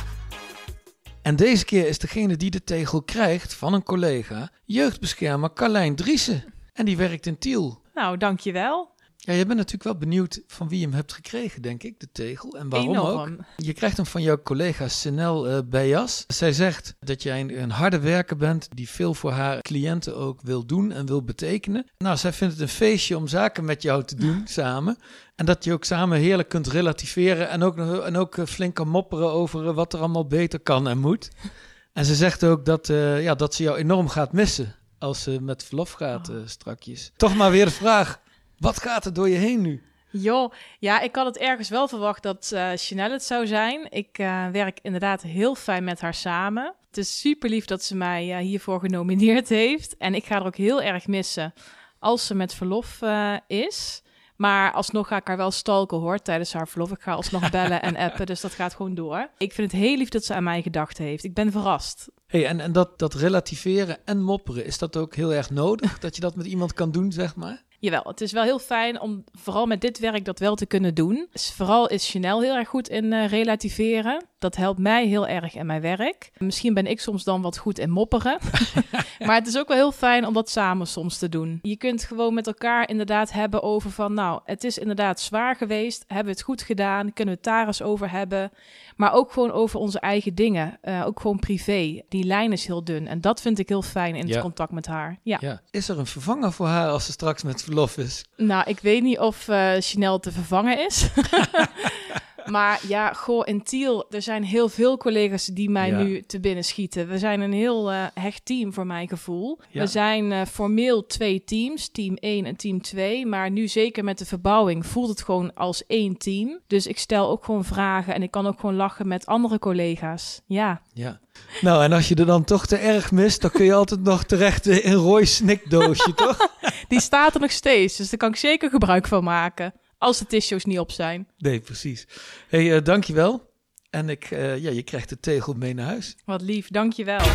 En 1.21 1.36
deze 1.36 1.65
keer 1.65 1.88
is 1.88 1.99
degene 1.99 2.38
die 2.38 2.51
de 2.51 2.63
tegel 2.63 3.01
krijgt 3.01 3.54
van 3.54 3.73
een 3.73 3.84
collega 3.84 4.51
jeugdbeschermer 4.65 5.54
Carlijn 5.54 5.95
Driessen. 5.95 6.43
En 6.80 6.86
die 6.86 6.98
werkt 6.98 7.26
in 7.26 7.38
Tiel. 7.38 7.82
Nou, 7.94 8.18
dankjewel. 8.18 8.92
Ja, 9.15 9.34
je 9.34 9.46
bent 9.46 9.58
natuurlijk 9.58 9.84
wel 9.84 9.98
benieuwd 9.98 10.42
van 10.48 10.70
wie 10.70 10.80
je 10.80 10.86
hem 10.86 10.96
hebt 10.96 11.13
gekregen, 11.13 11.62
denk 11.62 11.84
ik, 11.84 12.00
de 12.00 12.12
tegel. 12.12 12.58
En 12.58 12.70
waarom 12.70 12.98
ook. 12.98 13.30
Je 13.58 13.74
krijgt 13.74 13.98
hem 13.98 14.06
van 14.06 14.22
jouw 14.22 14.42
collega 14.42 14.88
Senel 14.88 15.48
eh 15.48 15.60
Bejas. 15.65 16.24
Zij 16.28 16.54
zegt 16.54 16.96
dat 17.00 17.24
jij 17.24 17.39
een, 17.39 17.62
een 17.62 17.72
harde 17.72 18.00
werker 18.00 18.38
bent 18.38 18.68
die 18.74 18.89
veel 18.89 19.13
voor 19.13 19.32
haar 19.32 19.62
cliënten 19.62 20.15
ook 20.15 20.42
wil 20.42 20.65
doen 20.65 20.92
en 20.92 21.06
wil 21.06 21.24
betekenen. 21.24 21.86
Nou, 21.98 22.18
zij 22.18 22.34
vindt 22.34 22.54
het 22.54 22.63
een 22.63 22.70
feestje 22.70 23.18
om 23.18 23.28
zaken 23.28 23.65
met 23.65 23.82
jou 23.82 24.04
te 24.04 24.15
doen 24.15 24.42
samen. 24.60 24.98
En 25.36 25.46
dat 25.46 25.63
je 25.63 25.74
ook 25.74 25.84
samen 25.84 26.18
heerlijk 26.18 26.50
kunt 26.50 26.68
relativeren 26.68 27.50
en 27.50 27.63
ook, 27.63 27.78
en 27.78 28.18
ook 28.18 28.38
eh, 28.38 28.46
flink 28.46 28.76
kan 28.76 28.88
mopperen 28.88 29.32
over 29.32 29.68
eh, 29.68 29.76
wat 29.76 29.94
er 29.94 30.00
allemaal 30.00 30.28
beter 30.28 30.60
kan 30.60 30.88
en 30.88 31.00
moet. 31.00 31.30
En 31.94 32.06
ze 32.06 32.15
zegt 32.15 32.44
ook 32.44 32.65
dat, 32.65 32.88
ja, 33.20 33.36
dat 33.36 33.56
ze 33.56 33.63
jou 33.63 33.78
enorm 33.78 34.08
gaat 34.08 34.34
missen 34.34 34.79
als 34.99 35.23
ze 35.23 35.41
met 35.41 35.63
verlof 35.63 35.91
gaat 35.91 36.29
eh, 36.29 36.35
strakjes. 36.45 37.12
Toch 37.17 37.35
maar 37.35 37.51
weer 37.51 37.65
de 37.65 37.71
vraag, 37.71 38.19
wat 38.57 38.81
gaat 38.81 39.05
er 39.05 39.13
door 39.13 39.29
je 39.29 39.38
heen 39.38 39.62
nu? 39.62 39.83
Joh, 40.12 40.53
ja, 40.79 40.99
ik 40.99 41.15
had 41.15 41.25
het 41.25 41.38
ergens 41.38 41.69
wel 41.69 41.88
verwacht 41.88 42.23
dat 42.23 42.51
eh 42.51 42.71
Chanel 42.75 43.12
het 43.12 43.23
zou 43.23 43.47
zijn. 43.47 43.91
Ik 43.91 44.17
eh, 44.17 44.47
werk 44.47 44.79
inderdaad 44.81 45.21
heel 45.21 45.55
fijn 45.55 45.83
met 45.83 46.01
haar 46.01 46.13
samen. 46.13 46.73
Het 46.88 46.97
is 46.97 47.19
super 47.19 47.49
lief 47.49 47.65
dat 47.65 47.83
ze 47.83 47.95
mij 47.95 48.33
eh, 48.33 48.38
hiervoor 48.38 48.79
genomineerd 48.79 49.49
heeft. 49.49 49.97
En 49.97 50.15
ik 50.15 50.25
ga 50.25 50.35
er 50.35 50.45
ook 50.45 50.55
heel 50.55 50.81
erg 50.81 51.07
missen 51.07 51.53
als 51.99 52.25
ze 52.25 52.35
met 52.35 52.53
verlof 52.53 53.01
eh, 53.01 53.35
is. 53.47 54.01
Maar 54.41 54.71
alsnog 54.71 55.08
ga 55.08 55.17
ik 55.17 55.28
haar 55.28 55.38
wel 55.38 55.52
stalken 55.52 55.97
hoor, 55.97 56.19
tijdens 56.19 56.54
haar 56.54 56.67
verlof. 56.67 56.91
Ik 56.91 57.02
ga 57.02 57.13
alsnog 57.13 57.49
bellen 57.58 57.82
en 57.82 57.95
appen, 57.95 58.25
dus 58.25 58.41
dat 58.41 58.52
gaat 58.52 58.73
gewoon 58.73 58.95
door. 58.95 59.30
Ik 59.38 59.54
vind 59.54 59.71
het 59.71 59.82
heel 59.82 59.97
lief 59.97 60.10
dat 60.10 60.25
ze 60.25 60.34
aan 60.34 60.43
mij 60.43 60.62
gedacht 60.62 60.97
heeft. 60.97 61.23
Ik 61.23 61.34
ben 61.34 61.52
verrast. 61.52 62.08
Hey, 62.28 62.45
en 62.45 62.60
en 62.60 62.71
dat, 62.71 62.99
dat 62.99 63.13
relativeren 63.13 63.97
en 64.06 64.21
mopperen, 64.21 64.65
is 64.65 64.78
dat 64.78 64.97
ook 64.97 65.15
heel 65.15 65.34
erg 65.34 65.49
nodig? 65.49 65.99
dat 65.99 66.15
je 66.15 66.21
dat 66.21 66.36
met 66.36 66.45
iemand 66.45 66.73
kan 66.73 66.91
doen, 66.91 67.12
zeg 67.12 67.36
maar? 67.36 67.63
Jawel, 67.80 68.04
het 68.04 68.21
is 68.21 68.32
wel 68.32 68.43
heel 68.43 68.60
fijn 68.60 68.99
om 68.99 69.23
vooral 69.32 69.65
met 69.65 69.82
dit 69.82 69.99
werk 69.99 70.25
dat 70.25 70.39
wel 70.39 70.56
te 70.56 70.65
kunnen 70.65 70.95
doen. 70.95 71.28
Dus 71.32 71.52
vooral 71.52 71.89
is 71.89 72.10
Chanel 72.10 72.41
heel 72.41 72.56
erg 72.56 72.67
goed 72.67 72.89
in 72.89 73.13
eh, 73.13 73.28
relativeren. 73.28 74.25
Dat 74.39 74.56
helpt 74.56 74.80
mij 74.80 75.08
heel 75.08 75.28
erg 75.28 75.56
in 75.56 75.65
mijn 75.65 75.82
werk. 75.82 76.32
Misschien 76.38 76.73
ben 76.73 76.86
ik 76.86 76.99
soms 76.99 77.23
dan 77.23 77.41
wat 77.41 77.58
goed 77.58 77.80
in 77.80 77.89
mopperen. 77.89 78.38
maar 79.25 79.36
het 79.36 79.47
is 79.47 79.58
ook 79.58 79.67
wel 79.67 79.78
heel 79.78 79.91
fijn 79.91 80.25
om 80.25 80.34
dat 80.34 80.49
samen 80.49 80.88
soms 80.88 81.17
te 81.17 81.30
doen. 81.30 81.60
Je 81.62 81.75
kunt 81.75 82.04
gewoon 82.04 82.34
met 82.34 82.47
elkaar 82.47 82.89
inderdaad 82.89 83.32
hebben 83.32 83.63
over 83.63 83.91
van... 83.91 84.13
nou, 84.13 84.41
het 84.45 84.63
is 84.63 84.78
inderdaad 84.78 85.19
zwaar 85.19 85.56
geweest. 85.56 86.04
Hebben 86.08 86.25
we 86.25 86.32
het 86.32 86.41
goed 86.41 86.62
gedaan? 86.62 87.13
Kunnen 87.13 87.34
we 87.34 87.39
het 87.41 87.49
daar 87.49 87.67
eens 87.67 87.82
over 87.82 88.12
hebben? 88.12 88.52
Maar 88.95 89.13
ook 89.13 89.32
gewoon 89.32 89.52
over 89.52 89.80
onze 89.80 89.99
eigen 89.99 90.36
dingen. 90.36 90.78
Eh, 90.82 91.06
ook 91.06 91.19
gewoon 91.19 91.39
privé. 91.39 92.02
Die 92.10 92.23
lijn 92.23 92.52
is 92.52 92.65
heel 92.65 92.84
dun. 92.84 93.08
En 93.08 93.21
dat 93.21 93.41
vind 93.41 93.60
ik 93.60 93.69
heel 93.69 93.82
fijn 93.82 94.15
in 94.15 94.30
het 94.30 94.39
contact 94.39 94.71
met 94.71 94.88
haar. 94.88 95.19
Ja. 95.23 95.38
Ja. 95.41 95.62
Is 95.71 95.89
er 95.89 95.99
een 95.99 96.06
vervanger 96.06 96.52
voor 96.52 96.67
haar 96.67 96.89
als 96.89 97.06
ze 97.06 97.12
straks 97.12 97.43
met 97.43 97.63
verlof 97.63 97.97
is? 97.97 98.25
Nou, 98.38 98.63
ik 98.69 98.80
weet 98.80 99.04
niet 99.04 99.19
of 99.19 99.47
eh 99.47 99.71
Chanel 99.80 100.19
te 100.19 100.32
vervangen 100.32 100.86
is. 100.86 101.08
maar 102.45 102.80
ja, 102.88 103.13
goh, 103.13 103.41
in 103.47 103.63
Tiel, 103.63 104.06
er 104.10 104.21
zijn 104.21 104.43
heel 104.43 104.69
veel 104.69 104.97
collega's 104.97 105.45
die 105.45 105.69
mij 105.69 105.89
Ja. 105.89 105.97
nu 106.02 106.21
te 106.21 106.39
binnen 106.39 106.63
schieten. 106.63 107.08
We 107.08 107.17
zijn 107.17 107.41
een 107.41 107.54
heel 107.54 107.91
eh, 107.91 108.04
hecht 108.13 108.45
team 108.45 108.73
voor 108.73 108.86
mijn 108.86 109.08
gevoel. 109.08 109.60
Ja. 109.69 109.82
We 109.82 109.88
zijn 109.88 110.32
eh, 110.32 110.45
formeel 110.45 111.06
twee 111.06 111.43
teams, 111.43 111.89
team 111.91 112.15
1 112.15 112.45
en 112.45 112.56
team 112.56 112.82
2. 112.82 113.25
Maar 113.25 113.52
nu 113.52 113.67
zeker 113.67 114.04
met 114.04 114.17
de 114.17 114.25
verbouwing 114.25 114.86
voelt 114.86 115.10
het 115.10 115.21
gewoon 115.23 115.54
als 115.54 115.86
één 115.88 116.17
team. 116.17 116.60
Dus 116.67 116.88
ik 116.88 116.97
stel 116.99 117.30
ook 117.30 117.45
gewoon 117.45 117.65
vragen 117.65 118.13
en 118.13 118.23
ik 118.23 118.32
kan 118.32 118.47
ook 118.47 118.60
gewoon 118.60 118.75
lachen 118.75 119.08
met 119.08 119.25
andere 119.25 119.60
collega's. 119.60 120.41
Ja. 120.45 120.82
Ja. 120.93 121.19
Nou, 121.62 121.84
en 121.84 121.91
als 121.93 122.08
je 122.08 122.15
er 122.15 122.25
dan 122.25 122.43
toch 122.43 122.65
te 122.65 122.75
erg 122.78 123.12
mist, 123.12 123.41
dan 123.41 123.52
kun 123.52 123.65
je 123.65 123.73
altijd 123.73 124.04
nog 124.04 124.23
terecht 124.23 124.67
in 124.67 124.93
Roy's 124.93 125.36
snikdoosje, 125.36 126.13
toch? 126.25 126.47
Die 126.88 127.02
staat 127.02 127.36
er 127.36 127.41
nog 127.41 127.52
steeds, 127.52 127.97
dus 127.97 128.10
daar 128.10 128.19
kan 128.19 128.30
ik 128.30 128.36
zeker 128.36 128.69
gebruik 128.69 129.08
van 129.08 129.23
maken. 129.23 129.73
Als 129.99 130.17
de 130.17 130.25
tissues 130.25 130.65
niet 130.65 130.79
op 130.79 130.91
zijn. 130.91 131.27
Nee, 131.38 131.59
precies. 131.59 132.07
hey, 132.47 132.75
eh, 132.75 132.83
dankjewel. 132.83 133.47
En 133.89 134.09
ik, 134.09 134.31
eh, 134.31 134.57
ja, 134.57 134.69
je 134.69 134.83
krijgt 134.83 135.09
de 135.09 135.19
tegel 135.19 135.53
mee 135.53 135.73
naar 135.73 135.85
huis. 135.85 136.15
Wat 136.25 136.41
lief, 136.41 136.67
dankjewel. 136.67 137.25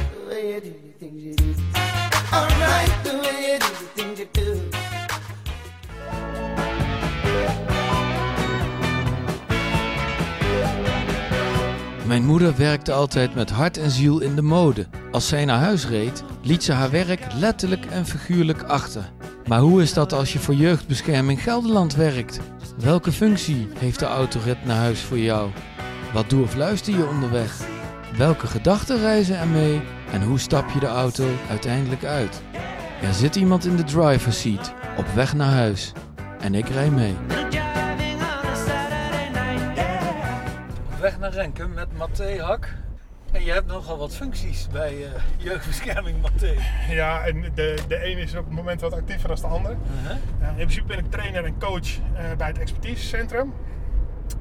Mijn 12.07 12.27
moeder 12.27 12.57
werkte 12.57 12.93
altijd 12.93 13.35
met 13.35 13.51
hart 13.51 13.77
en 13.77 13.91
ziel 13.91 14.21
in 14.21 14.35
de 14.35 14.43
mode. 14.43 14.87
Als 15.13 15.29
zij 15.29 15.45
naar 15.45 15.59
huis 15.59 15.87
reed, 15.87 16.25
liet 16.43 16.63
ze 16.63 16.73
haar 16.73 16.91
werk 16.91 17.33
letterlijk 17.33 17.85
en 17.87 18.07
figuurlijk 18.07 18.63
achter. 18.63 19.13
Maar 19.47 19.61
hoe 19.61 19.83
is 19.83 19.93
dat 19.93 20.13
als 20.13 20.33
je 20.33 20.39
voor 20.39 20.55
Jeugdbescherming 20.55 21.43
Gelderland 21.43 21.95
werkt? 21.95 22.41
Welke 22.77 23.13
functie 23.13 23.69
heeft 23.79 23.99
de 23.99 24.07
autorit 24.07 24.65
naar 24.65 24.77
huis 24.77 25.03
voor 25.03 25.19
jou? 25.19 25.51
Wat 26.13 26.31
doe 26.31 26.43
of 26.43 26.55
luister 26.55 26.97
je 26.97 27.07
onderweg? 27.07 27.67
Welke 28.17 28.47
gedachten 28.47 28.99
reizen 28.99 29.39
er 29.39 29.47
mee 29.47 29.81
En 30.13 30.23
hoe 30.23 30.39
stap 30.39 30.71
je 30.71 30.81
de 30.81 30.87
auto 30.87 31.29
uiteindelijk 31.49 32.05
uit? 32.05 32.43
Er 33.03 33.15
zit 33.15 33.37
iemand 33.37 33.65
in 33.65 33.77
de 33.77 33.85
driver's 33.85 34.41
seat, 34.41 34.75
op 34.97 35.07
weg 35.07 35.35
naar 35.35 35.53
huis. 35.53 35.93
En 36.41 36.55
ik 36.55 36.69
rij 36.69 36.91
mee. 36.91 37.17
Op 40.93 41.01
weg 41.01 41.19
naar 41.19 41.33
Renken 41.33 41.75
met 41.75 41.97
Mathé 41.97 42.43
Hak. 42.43 42.84
En 43.35 43.45
je 43.45 43.53
hebt 43.53 43.67
nogal 43.67 43.99
wat 43.99 44.17
functies 44.17 44.69
bij 44.73 45.05
eh, 45.05 45.23
jeugdbescherming, 45.37 46.23
Mathé. 46.23 46.55
Ja, 46.95 47.25
en 47.25 47.41
de, 47.55 47.79
de 47.89 48.07
een 48.07 48.19
is 48.19 48.35
op 48.35 48.45
het 48.45 48.55
moment 48.55 48.81
wat 48.81 48.93
actiever 48.93 49.29
dan 49.29 49.37
de 49.37 49.47
ander. 49.47 49.77
Eh, 50.41 50.49
in 50.49 50.55
principe 50.55 50.87
ben 50.87 50.99
ik 50.99 51.11
trainer 51.11 51.45
en 51.45 51.59
coach 51.59 51.99
eh, 51.99 52.37
bij 52.37 52.47
het 52.47 52.59
expertisecentrum. 52.59 53.53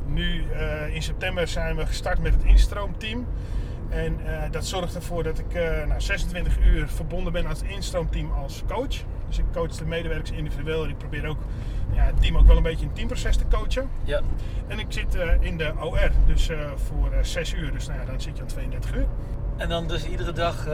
Nu 0.06 0.44
in 0.92 1.02
september 1.02 1.48
zijn 1.48 1.76
we 1.76 1.86
gestart 1.86 2.20
met 2.20 2.34
het 2.34 2.44
instroomteam. 2.44 3.28
En 3.94 4.18
dat 4.52 4.66
zorgt 4.66 4.96
ervoor 4.96 5.24
dat 5.24 5.40
ik 5.40 5.54
eh, 5.54 5.86
nou, 5.86 6.02
26 6.02 6.60
uur 6.66 6.88
verbonden 6.88 7.34
ben 7.34 7.44
aan 7.44 7.52
het 7.52 7.64
instroomteam 7.64 8.32
als 8.32 8.64
coach. 8.68 8.96
Dus 9.34 9.42
ik 9.42 9.52
coach 9.54 9.72
de 9.72 9.86
medewerkers 9.86 10.32
individueel 10.32 10.84
en 10.84 10.90
ik 10.90 10.98
probeer 10.98 11.28
ook 11.28 11.38
ja, 11.94 12.04
het 12.04 12.22
team 12.22 12.38
ook 12.38 12.48
wel 12.48 12.58
een 12.58 12.64
beetje 12.64 12.86
in 12.86 12.94
teamproces 12.94 13.38
te 13.38 13.44
coachen. 13.52 13.90
Ja. 14.04 14.22
En 14.68 14.80
ik 14.80 14.86
zit 14.90 15.16
eh, 15.16 15.30
in 15.40 15.58
de 15.58 15.74
OR, 15.80 16.12
dus 16.26 16.50
eh, 16.50 16.58
voor 16.76 17.12
eh 17.12 17.24
6 17.24 17.54
uur. 17.54 17.72
Dus 17.72 17.88
nou 17.88 18.00
ja, 18.00 18.06
dan 18.06 18.22
zit 18.22 18.36
je 18.36 18.42
aan 18.42 18.48
32 18.48 18.96
uur. 18.96 19.06
En 19.58 19.70
dan 19.70 19.88
dus 19.88 20.06
iedere 20.06 20.32
dag, 20.32 20.68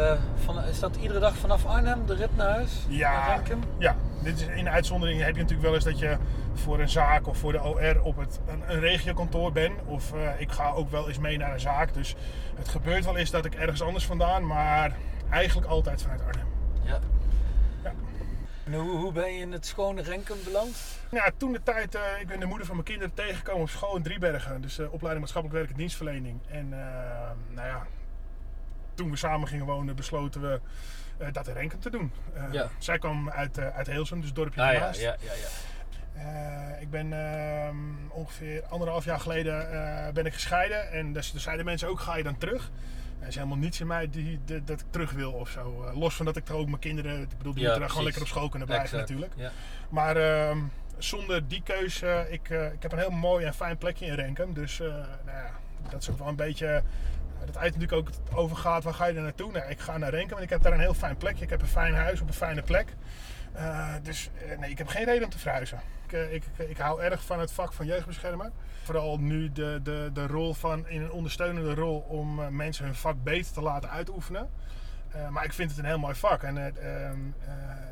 van, 0.43 0.63
is 0.63 0.79
dat 0.79 0.95
iedere 0.95 1.19
dag 1.19 1.35
vanaf 1.35 1.65
Arnhem 1.65 2.05
de 2.05 2.15
rit 2.15 2.35
naar 2.35 2.49
huis? 2.49 2.85
Ja, 2.87 3.41
ja, 3.77 3.95
dit 4.23 4.39
is 4.39 4.47
in 4.47 4.63
de 4.63 4.69
uitzondering 4.69 5.21
heb 5.21 5.35
je 5.35 5.41
natuurlijk 5.41 5.67
wel 5.67 5.73
eens 5.73 5.83
dat 5.83 5.99
je 5.99 6.17
voor 6.53 6.79
een 6.79 6.89
zaak 6.89 7.27
of 7.27 7.37
voor 7.37 7.51
de 7.51 7.63
OR 7.63 8.01
op 8.01 8.17
het, 8.17 8.39
een, 8.47 8.63
een 8.67 8.79
regiokantoor 8.79 9.51
bent. 9.51 9.73
Of 9.85 10.13
ik 10.37 10.51
ga 10.51 10.71
ook 10.71 10.91
wel 10.91 11.07
eens 11.07 11.19
mee 11.19 11.37
naar 11.37 11.53
een 11.53 11.59
zaak. 11.59 11.93
Dus 11.93 12.15
het 12.55 12.67
gebeurt 12.67 13.05
wel 13.05 13.17
eens 13.17 13.31
dat 13.31 13.45
ik 13.45 13.55
ergens 13.55 13.81
anders 13.81 14.05
vandaan, 14.05 14.47
maar 14.47 14.95
eigenlijk 15.29 15.67
altijd 15.67 16.01
vanuit 16.01 16.21
Arnhem. 16.25 16.47
Ja. 16.83 16.99
En 18.71 18.75
hoe, 18.75 18.97
hoe 18.97 19.11
ben 19.11 19.33
je 19.33 19.39
in 19.39 19.51
het 19.51 19.65
schone 19.65 20.01
Renkum 20.01 20.37
beland? 20.43 20.77
Ja, 21.11 21.31
toen 21.37 21.51
de 21.51 21.63
tijd, 21.63 21.95
eh, 21.95 22.01
ik 22.19 22.27
ben 22.27 22.39
de 22.39 22.45
moeder 22.45 22.65
van 22.65 22.75
mijn 22.75 22.87
kinderen 22.87 23.13
tegengekomen 23.13 23.61
op 23.61 23.69
school 23.69 23.95
in 23.95 24.03
Driebergen. 24.03 24.61
Dus 24.61 24.79
eh, 24.79 24.85
opleiding 24.93 25.19
maatschappelijk 25.19 25.59
werk 25.59 25.69
en 25.69 25.77
dienstverlening. 25.77 26.39
En 26.47 26.73
eh, 26.73 27.29
nou 27.49 27.67
ja, 27.67 27.85
toen 28.93 29.09
we 29.09 29.15
samen 29.17 29.47
gingen 29.47 29.65
wonen 29.65 29.95
besloten 29.95 30.41
we 30.41 30.59
dat 31.31 31.47
in 31.47 31.53
Renkum 31.53 31.79
te 31.79 31.89
doen. 31.89 32.11
Ja. 32.51 32.69
Zij 32.77 32.97
kwam 32.97 33.29
uit, 33.29 33.59
uit 33.59 33.87
Heelsum, 33.87 34.17
dus 34.17 34.25
het 34.27 34.35
dorpje 34.35 34.61
Ah, 34.61 34.67
ja, 34.67 34.73
ernaast. 34.73 35.01
ja, 35.01 35.15
ja, 35.19 35.31
ja. 35.33 36.75
Ik 36.79 36.89
ben 36.89 37.13
ehm, 37.13 37.77
ongeveer 38.09 38.63
anderhalf 38.69 39.05
jaar 39.05 39.19
geleden 39.19 39.67
ben 40.13 40.25
ik 40.25 40.33
gescheiden. 40.33 40.91
En 40.91 41.13
dus, 41.13 41.31
dus 41.31 41.43
zeiden 41.43 41.65
mensen 41.65 41.87
ook, 41.87 41.99
ga 41.99 42.17
je 42.17 42.23
dan 42.23 42.37
terug? 42.37 42.71
Er 43.21 43.27
is 43.27 43.35
helemaal 43.35 43.57
niets 43.57 43.79
in 43.79 43.87
mij 43.87 44.09
die, 44.09 44.39
die- 44.45 44.63
dat 44.63 44.79
ik 44.79 44.85
terug 44.89 45.11
wil 45.11 45.31
of 45.31 45.49
zo. 45.49 45.83
Eh, 45.87 45.97
los 45.99 46.15
van 46.15 46.25
dat 46.25 46.37
ik 46.37 46.45
toch 46.45 46.57
ook 46.57 46.67
mijn 46.67 46.79
kinderen... 46.79 47.21
Ik 47.21 47.37
bedoel, 47.37 47.53
die 47.53 47.61
moeten 47.63 47.79
daar 47.79 47.89
gewoon 47.89 48.03
lekker 48.03 48.21
op 48.21 48.27
school 48.27 48.49
kunnen 48.49 48.67
blijven 48.67 48.89
Exact, 48.99 49.09
natuurlijk. 49.09 49.33
Maar 49.89 50.17
ehm, 50.17 50.57
zonder 50.97 51.47
die 51.47 51.61
keuze... 51.63 52.27
Ik, 52.29 52.49
eh, 52.49 52.65
ik 52.73 52.81
heb 52.81 52.91
een 52.91 52.97
heel 52.99 53.09
mooi 53.09 53.45
en 53.45 53.53
fijn 53.53 53.77
plekje 53.77 54.05
in 54.05 54.13
Renkum. 54.13 54.53
Dus 54.53 54.79
eh, 54.79 54.87
nou 54.87 55.37
ja, 55.37 55.49
dat 55.89 56.01
is 56.01 56.09
ook 56.09 56.17
wel 56.17 56.27
een 56.27 56.35
beetje... 56.35 56.67
eh, 56.67 56.81
Dat 57.45 57.57
uit 57.57 57.75
natuurlijk 57.77 58.07
ook 58.09 58.37
over 58.37 58.57
gaat, 58.57 58.83
waar 58.83 58.93
ga 58.93 59.05
je 59.05 59.13
er 59.15 59.21
naartoe? 59.21 59.51
Nou, 59.51 59.69
ik 59.69 59.79
ga 59.79 59.97
naar 59.97 60.09
Renkum 60.09 60.37
en 60.37 60.43
ik 60.43 60.49
heb 60.49 60.61
daar 60.61 60.73
een 60.73 60.79
heel 60.79 60.93
fijn 60.93 61.17
plekje. 61.17 61.43
Ik 61.43 61.49
heb 61.49 61.61
een 61.61 61.67
fijn 61.67 61.93
huis 61.93 62.21
op 62.21 62.27
een 62.27 62.33
fijne 62.33 62.61
plek. 62.61 62.93
Eh, 63.53 63.93
dus 64.03 64.29
eh, 64.49 64.57
nee, 64.57 64.69
ik 64.69 64.77
heb 64.77 64.87
geen 64.87 65.05
reden 65.05 65.23
om 65.23 65.29
te 65.29 65.39
verhuizen. 65.39 65.81
Ik, 66.05 66.13
eh, 66.13 66.33
ik, 66.33 66.43
ik 66.57 66.77
hou 66.77 67.01
erg 67.01 67.23
van 67.23 67.39
het 67.39 67.51
vak 67.51 67.73
van 67.73 67.85
jeugdbeschermer. 67.85 68.51
Vooral 68.83 69.17
nu 69.17 69.51
de, 69.51 69.79
de, 69.83 70.09
de 70.13 70.27
rol 70.27 70.53
van 70.53 70.87
in 70.87 71.01
een 71.01 71.11
ondersteunende 71.11 71.73
rol 71.73 71.99
om 71.99 72.55
mensen 72.55 72.85
hun 72.85 72.95
vak 72.95 73.23
beter 73.23 73.53
te 73.53 73.61
laten 73.61 73.89
uitoefenen. 73.89 74.49
Maar 75.29 75.43
ik 75.43 75.53
vind 75.53 75.69
het 75.69 75.79
een 75.79 75.85
heel 75.85 75.99
mooi 75.99 76.15
vak 76.15 76.43
en 76.43 76.57
eh, 76.57 77.09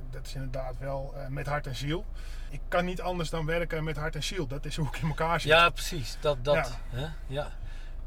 dat 0.09 0.25
is 0.25 0.33
inderdaad 0.33 0.77
wel 0.79 1.15
met 1.29 1.47
hart 1.47 1.67
en 1.67 1.75
ziel. 1.75 2.05
Ik 2.49 2.61
kan 2.67 2.85
niet 2.85 3.01
anders 3.01 3.29
dan 3.29 3.45
werken 3.45 3.83
met 3.83 3.97
hart 3.97 4.15
en 4.15 4.23
ziel. 4.23 4.47
Dat 4.47 4.65
is 4.65 4.75
hoe 4.75 4.87
ik 4.87 4.97
in 4.97 5.07
elkaar 5.07 5.41
zit. 5.41 5.51
Ja, 5.51 5.69
precies. 5.69 6.17
Dat, 6.19 6.37
dat, 6.45 6.55
Ja. 6.55 6.97
Hè? 6.97 7.07
ja. 7.27 7.51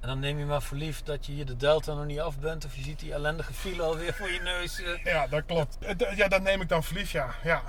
En 0.00 0.08
dan 0.08 0.18
neem 0.20 0.38
je 0.38 0.44
maar 0.44 0.62
voor 0.62 0.76
lief 0.76 1.02
dat 1.02 1.26
je 1.26 1.32
hier 1.32 1.46
de 1.46 1.56
Delta 1.56 1.94
nog 1.94 2.04
niet 2.04 2.20
af 2.20 2.38
bent. 2.38 2.64
Of 2.64 2.74
je 2.76 2.82
ziet 2.82 2.98
die 3.00 3.12
ellendige 3.12 3.52
file 3.52 3.82
alweer 3.82 4.12
voor 4.14 4.30
je 4.30 4.40
neus. 4.40 4.82
eh. 4.82 5.04
Ja, 5.12 5.26
dat 5.26 5.42
klopt. 5.46 5.78
Eh, 5.80 6.16
Ja, 6.16 6.28
dat 6.28 6.42
neem 6.42 6.60
ik 6.60 6.68
dan 6.68 6.82
verliefd, 6.84 7.10
ja. 7.10 7.26
ja. 7.42 7.60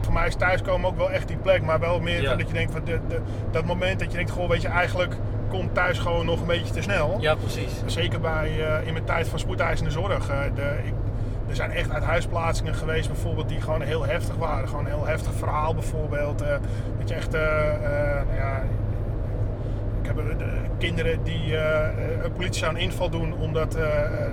Voor 0.00 0.12
mij 0.12 0.26
is 0.26 0.34
thuiskomen 0.36 0.90
ook 0.90 0.96
wel 0.96 1.10
echt 1.10 1.28
die 1.28 1.36
plek, 1.36 1.62
maar 1.62 1.80
wel 1.80 2.00
meer 2.00 2.22
Ja. 2.22 2.34
dat 2.36 2.46
je 2.48 2.52
denkt 2.54 2.72
van 2.72 2.84
de, 2.84 3.00
de, 3.08 3.20
dat 3.50 3.64
moment 3.64 3.98
dat 4.00 4.10
je 4.10 4.16
denkt, 4.16 4.30
goh, 4.30 4.48
weet 4.48 4.62
je, 4.62 4.68
eigenlijk 4.68 5.14
komt 5.48 5.74
thuis 5.74 5.98
gewoon 5.98 6.26
nog 6.26 6.40
een 6.40 6.46
beetje 6.46 6.74
te 6.74 6.82
snel. 6.82 7.16
Ja, 7.20 7.34
precies. 7.34 7.72
Zeker 7.86 8.20
bij, 8.20 8.66
eh, 8.78 8.86
in 8.86 8.92
mijn 8.92 9.04
tijd 9.04 9.28
van 9.28 9.38
spoedeisende 9.38 9.90
zorg. 9.90 10.26
de, 10.54 10.78
ik, 10.84 10.92
er 11.48 11.56
zijn 11.56 11.70
echt 11.70 11.90
uithuisplaatsingen 11.90 12.74
geweest 12.74 13.08
bijvoorbeeld 13.08 13.48
die 13.48 13.60
gewoon 13.60 13.82
heel 13.82 14.02
heftig 14.06 14.36
waren. 14.36 14.68
Gewoon 14.68 14.84
een 14.84 14.90
heel 14.92 15.06
heftig 15.06 15.32
verhaal 15.34 15.74
bijvoorbeeld. 15.74 16.38
dat 16.98 17.08
je 17.08 17.14
echt, 17.14 17.30
nou 17.32 18.36
ja, 18.36 18.62
ik 20.04 20.10
heb 20.16 20.18
eh, 20.18 20.38
de 20.38 20.44
kinderen 20.78 21.22
die 21.22 21.56
eh, 21.56 21.88
eh, 21.88 22.24
een 22.24 22.32
politie 22.32 22.58
zou 22.62 22.74
een 22.74 22.80
inval 22.80 23.10
doen 23.10 23.32
omdat 23.40 23.74
eh, 23.74 23.82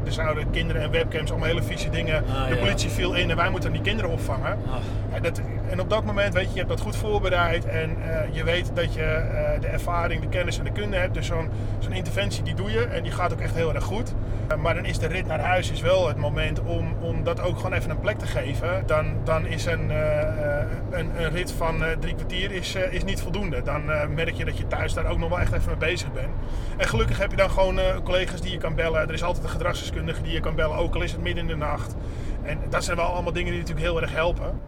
er 0.06 0.12
zouden 0.12 0.50
kinderen 0.52 0.82
en 0.82 0.92
webcams 0.92 1.30
allemaal 1.30 1.48
hele 1.48 1.64
vieze 1.64 1.90
dingen. 1.90 2.24
Ah, 2.34 2.48
de 2.48 2.54
ja. 2.56 2.60
politie 2.60 2.90
viel 2.90 3.14
in 3.14 3.30
en 3.30 3.36
wij 3.36 3.50
moeten 3.50 3.72
die 3.72 3.82
kinderen 3.82 4.12
opvangen. 4.12 4.52
Ah, 4.52 4.76
Ja, 5.14 5.20
dat, 5.20 5.42
en 5.70 5.80
op 5.80 5.90
dat 5.90 6.04
moment 6.06 6.34
weet 6.34 6.44
je, 6.44 6.52
je 6.52 6.58
hebt 6.58 6.70
dat 6.70 6.80
goed 6.80 6.96
voorbereid 6.96 7.66
en 7.66 7.90
eh, 8.10 8.36
je 8.36 8.44
weet 8.44 8.72
dat 8.74 8.94
je 8.94 9.04
eh, 9.04 9.51
de 9.62 9.68
ervaring, 9.68 10.22
de 10.22 10.28
kennis 10.28 10.58
en 10.58 10.64
de 10.64 10.72
kunde 10.72 10.98
hebt. 10.98 11.14
Dus 11.14 11.26
zo'n 11.26 11.50
zo'n 11.80 11.94
interventie 11.94 12.44
die 12.44 12.54
doe 12.54 12.72
je 12.72 12.80
en 12.80 13.04
die 13.04 13.12
gaat 13.12 13.34
ook 13.34 13.40
echt 13.40 13.56
heel 13.56 13.74
erg 13.74 13.84
goed. 13.84 14.14
Eh, 14.48 14.58
maar 14.58 14.74
dan 14.74 14.86
is 14.86 15.00
de 15.00 15.08
rit 15.08 15.28
naar 15.28 15.40
huis 15.40 15.72
is 15.72 15.82
wel 15.82 16.08
het 16.08 16.18
moment 16.18 16.60
om, 16.60 16.94
om 17.00 17.24
dat 17.24 17.42
ook 17.42 17.56
gewoon 17.56 17.74
even 17.74 17.90
een 17.90 18.00
plek 18.00 18.18
te 18.18 18.26
geven. 18.26 18.84
Dan, 18.86 19.16
dan 19.24 19.46
is 19.46 19.66
een, 19.66 19.92
eh, 19.92 20.22
eh, 20.22 20.68
een, 20.92 21.24
een 21.24 21.30
rit 21.30 21.52
van 21.52 21.84
drie 22.00 22.16
kwartier 22.16 22.52
is, 22.52 22.76
is 22.76 23.04
niet 23.04 23.22
voldoende. 23.22 23.62
Dan 23.62 23.86
merk 24.14 24.34
je 24.34 24.46
dat 24.46 24.58
je 24.58 24.68
thuis 24.68 24.94
daar 24.94 25.06
ook 25.06 25.18
nog 25.18 25.30
wel 25.30 25.40
echt 25.40 25.54
even 25.54 25.68
mee 25.68 25.90
bezig 25.90 26.14
bent. 26.14 26.34
En 26.78 26.88
gelukkig 26.88 27.18
heb 27.18 27.32
je 27.32 27.38
dan 27.38 27.50
gewoon 27.50 27.80
collega's 28.04 28.42
die 28.42 28.52
je 28.52 28.58
kan 28.58 28.76
bellen. 28.76 29.02
Er 29.02 29.14
is 29.14 29.24
altijd 29.24 29.44
een 29.44 29.50
gedragsdeskundige 29.50 30.22
die 30.22 30.34
je 30.34 30.40
kan 30.40 30.56
bellen, 30.56 30.78
ook 30.78 30.96
al 30.96 31.02
is 31.02 31.12
het 31.12 31.22
midden 31.22 31.44
in 31.44 31.50
de 31.50 31.66
nacht. 31.66 31.96
En 32.44 32.60
dat 32.70 32.84
zijn 32.84 32.98
wel 32.98 33.06
allemaal 33.06 33.34
dingen 33.34 33.52
die 33.52 33.60
natuurlijk 33.60 33.88
heel 33.88 34.02
erg 34.02 34.14
helpen 34.14 34.60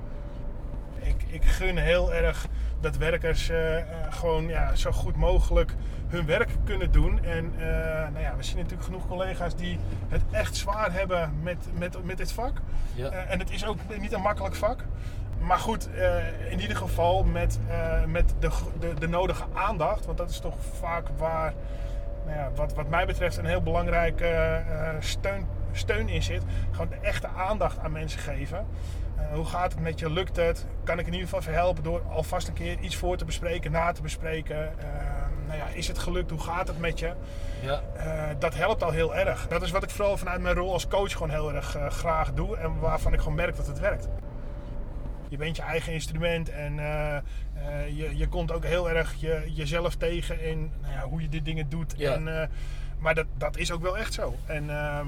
ik, 1.06 1.26
ik 1.30 1.44
gun 1.44 1.78
heel 1.78 2.14
erg 2.14 2.48
dat 2.84 2.98
werkers 2.98 3.50
eh, 3.50 3.78
eh, 3.78 3.86
gewoon 4.10 4.48
ja, 4.48 4.76
zo 4.76 4.92
goed 4.92 5.16
mogelijk 5.16 5.76
hun 6.08 6.26
werk 6.26 6.50
kunnen 6.64 6.92
doen. 6.92 7.24
En 7.24 7.54
eh, 7.58 7.66
nou 8.12 8.20
ja, 8.20 8.36
we 8.38 8.44
zien 8.44 8.58
natuurlijk 8.58 8.84
genoeg 8.84 9.08
collega's 9.08 9.56
die 9.56 9.80
het 10.10 10.22
echt 10.32 10.56
zwaar 10.56 10.94
hebben 10.94 11.34
met, 11.42 11.58
met, 11.78 12.04
met 12.04 12.18
dit 12.18 12.32
vak. 12.32 12.58
ja. 12.96 13.10
En 13.10 13.40
het 13.40 13.52
is 13.52 13.66
ook 13.66 13.78
niet 14.00 14.12
een 14.12 14.22
makkelijk 14.22 14.56
vak. 14.56 14.86
Maar 15.40 15.60
goed, 15.60 15.90
in 16.50 16.60
ieder 16.60 16.78
geval 16.78 17.24
met, 17.24 17.60
met 18.08 18.34
de, 18.40 18.50
de, 18.80 18.94
de 19.00 19.08
nodige 19.08 19.44
aandacht. 19.54 20.06
Want 20.06 20.18
dat 20.18 20.30
is 20.30 20.40
toch 20.40 20.56
vaak 20.80 21.08
waar, 21.18 21.54
nou 22.26 22.38
ja, 22.38 22.52
wat, 22.56 22.74
wat 22.74 22.90
mij 22.90 23.06
betreft, 23.06 23.38
een 23.38 23.46
heel 23.46 23.62
belangrijke 23.62 24.62
steun, 25.00 25.48
steun 25.72 26.10
in 26.10 26.24
zit. 26.24 26.44
Gewoon 26.72 26.90
de 26.90 27.08
echte 27.08 27.28
aandacht 27.28 27.80
aan 27.80 27.92
mensen 27.92 28.20
geven. 28.20 28.66
Eh, 29.30 29.36
hoe 29.36 29.46
gaat 29.46 29.72
het 29.72 29.82
met 29.82 30.00
je? 30.00 30.10
Lukt 30.10 30.36
het? 30.36 30.66
Kan 30.84 31.00
ik 31.00 31.06
in 31.06 31.12
ieder 31.14 31.28
geval 31.28 31.42
verhelpen 31.42 31.84
door 31.84 32.02
alvast 32.10 32.48
een 32.48 32.54
keer 32.54 32.80
iets 32.80 32.96
voor 32.96 33.18
te 33.18 33.26
bespreken, 33.26 33.72
na 33.72 33.92
te 33.92 34.02
bespreken? 34.02 34.80
Eh, 34.80 34.86
nou 35.48 35.58
ja, 35.58 35.68
is 35.68 35.88
het 35.88 36.00
gelukt? 36.00 36.30
Hoe 36.30 36.40
gaat 36.40 36.68
het 36.68 36.80
met 36.80 37.00
je? 37.00 37.14
ja. 37.62 37.82
Eh, 37.96 38.36
dat 38.40 38.56
helpt 38.56 38.84
al 38.84 38.92
heel 38.92 39.16
erg. 39.16 39.48
Dat 39.48 39.62
is 39.62 39.72
wat 39.72 39.84
ik 39.84 39.90
vooral 39.90 40.18
vanuit 40.18 40.42
mijn 40.42 40.56
rol 40.56 40.74
als 40.74 40.88
coach 40.88 41.12
gewoon 41.12 41.30
heel 41.30 41.54
erg 41.54 41.76
eh, 41.76 41.90
graag 41.90 42.34
doe 42.34 42.58
en 42.58 42.80
waarvan 42.80 43.14
ik 43.14 43.20
gewoon 43.20 43.36
merk 43.36 43.56
dat 43.56 43.68
het 43.68 43.80
werkt. 43.80 44.08
Je 45.30 45.38
bent 45.38 45.56
je 45.56 45.62
eigen 45.62 45.94
instrument 45.94 46.50
en 46.50 46.76
je, 47.96 48.18
je 48.18 48.28
komt 48.28 48.52
ook 48.52 48.66
heel 48.66 48.90
erg 48.90 49.14
je, 49.18 49.52
jezelf 49.54 49.96
tegen 49.96 50.42
in 50.42 50.72
nou 50.82 50.94
ja, 50.94 51.02
hoe 51.02 51.22
je 51.22 51.30
dit 51.30 51.46
dingen 51.46 51.70
doet. 51.70 51.94
Ja. 51.98 52.14
En, 52.14 52.50
maar 53.00 53.16
dat, 53.16 53.26
dat 53.38 53.58
is 53.58 53.72
ook 53.72 53.82
wel 53.82 53.98
echt 53.98 54.14
zo. 54.14 54.36
En 54.46 54.70
ehm, 54.70 55.08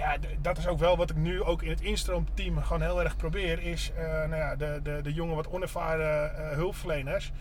ja, 0.00 0.16
dat 0.40 0.58
is 0.58 0.66
ook 0.66 0.78
wel 0.78 0.96
wat 0.96 1.10
ik 1.10 1.16
nu 1.16 1.42
ook 1.42 1.62
in 1.62 1.70
het 1.70 1.80
instroomteam 1.80 2.62
gewoon 2.62 2.82
heel 2.82 3.02
erg 3.02 3.16
probeer. 3.16 3.62
Is 3.62 3.92
eh, 3.96 4.04
nou 4.04 4.36
ja, 4.36 4.56
de, 4.56 4.80
de, 4.82 5.00
de 5.02 5.12
jonge, 5.12 5.34
wat 5.34 5.48
onervaren 5.48 6.36
eh, 6.36 6.50
hulpverleners. 6.56 7.32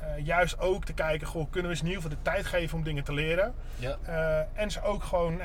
eh, 0.00 0.24
juist 0.24 0.58
ook 0.58 0.84
te 0.84 0.92
kijken, 0.92 1.26
goh, 1.26 1.50
kunnen 1.50 1.70
we 1.70 1.76
ze 1.76 1.82
in 1.82 1.88
ieder 1.88 2.02
geval 2.02 2.16
de 2.18 2.30
tijd 2.30 2.46
geven 2.46 2.78
om 2.78 2.84
dingen 2.84 3.04
te 3.04 3.12
leren. 3.12 3.54
ja. 3.76 3.96
En 4.52 4.70
ze 4.70 4.82
ook 4.82 5.02
gewoon 5.02 5.40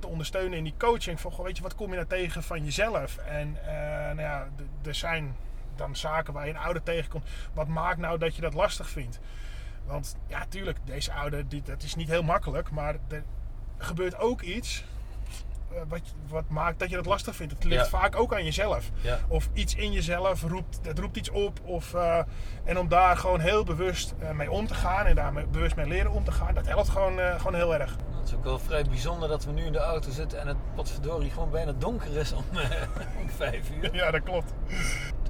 te 0.00 0.06
ondersteunen 0.06 0.58
in 0.58 0.64
die 0.64 0.74
coaching. 0.78 1.20
Van, 1.20 1.32
goh, 1.32 1.44
weet 1.44 1.56
je, 1.56 1.62
wat 1.62 1.74
kom 1.74 1.88
je 1.88 1.94
nou 1.94 2.06
tegen 2.06 2.42
van 2.42 2.64
jezelf? 2.64 3.16
En 3.16 3.58
nou 4.06 4.20
ja, 4.20 4.48
er 4.84 4.94
zijn 4.94 5.36
dan 5.76 5.96
zaken 5.96 6.32
waar 6.32 6.46
je 6.46 6.52
een 6.52 6.58
ouder 6.58 6.82
tegenkomt. 6.82 7.28
Wat 7.52 7.68
maakt 7.68 7.98
nou 7.98 8.18
dat 8.18 8.34
je 8.34 8.40
dat 8.42 8.54
lastig 8.54 8.88
vindt? 8.88 9.20
Want 9.86 10.16
ja, 10.26 10.46
tuurlijk, 10.48 10.78
deze 10.84 11.12
ouder, 11.12 11.48
die, 11.48 11.62
dat 11.62 11.82
is 11.82 11.94
niet 11.94 12.08
heel 12.08 12.22
makkelijk. 12.22 12.70
Maar 12.70 12.96
er 13.08 13.22
gebeurt 13.78 14.18
ook 14.18 14.40
iets 14.42 14.84
wat, 15.88 16.00
wat 16.28 16.44
maakt 16.48 16.78
dat 16.78 16.90
je 16.90 16.96
dat 16.96 17.06
lastig 17.06 17.36
vindt. 17.36 17.52
Het 17.52 17.64
ligt 17.64 17.82
Ja. 17.90 17.98
vaak 17.98 18.16
ook 18.16 18.34
aan 18.34 18.44
jezelf. 18.44 18.90
Ja. 19.00 19.18
Of 19.28 19.48
iets 19.52 19.74
in 19.74 19.92
jezelf 19.92 20.42
roept, 20.42 20.80
het 20.82 20.98
roept 20.98 21.16
iets 21.16 21.30
op. 21.30 21.60
Of, 21.64 21.94
eh, 21.94 22.18
en 22.64 22.78
om 22.78 22.88
daar 22.88 23.16
gewoon 23.16 23.40
heel 23.40 23.64
bewust 23.64 24.14
eh, 24.18 24.30
mee 24.30 24.50
om 24.50 24.66
te 24.66 24.74
gaan 24.74 25.06
en 25.06 25.14
daar 25.14 25.32
bewust 25.50 25.76
mee 25.76 25.86
leren 25.86 26.10
om 26.12 26.24
te 26.24 26.32
gaan, 26.32 26.54
dat 26.54 26.66
helpt 26.66 26.88
gewoon, 26.88 27.18
eh, 27.20 27.34
gewoon 27.36 27.54
heel 27.54 27.74
erg. 27.74 27.96
Het 28.18 28.28
is 28.32 28.34
ook 28.34 28.44
wel 28.44 28.58
vrij 28.58 28.84
bijzonder 28.84 29.28
dat 29.28 29.44
we 29.44 29.52
nu 29.52 29.64
in 29.64 29.72
de 29.72 29.78
auto 29.78 30.10
zitten 30.10 30.40
en 30.40 30.46
het 30.46 30.56
potverdorie 30.74 31.30
gewoon 31.30 31.50
bijna 31.50 31.72
donker 31.78 32.16
is 32.16 32.32
om, 32.32 32.44
eh, 32.52 32.70
om 33.20 33.28
vijf 33.36 33.70
uur. 33.70 33.94
Ja, 33.94 34.10
dat 34.10 34.22
klopt. 34.22 34.52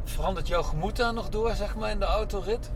Verandert 0.05 0.49
jouw 0.49 0.63
gemoed 0.63 0.97
daar 0.97 1.13
nog 1.15 1.29
door, 1.29 1.55
zeg 1.55 1.77
maar, 1.77 1.91
in 1.91 1.99
de 1.99 2.05
autorit? 2.05 2.71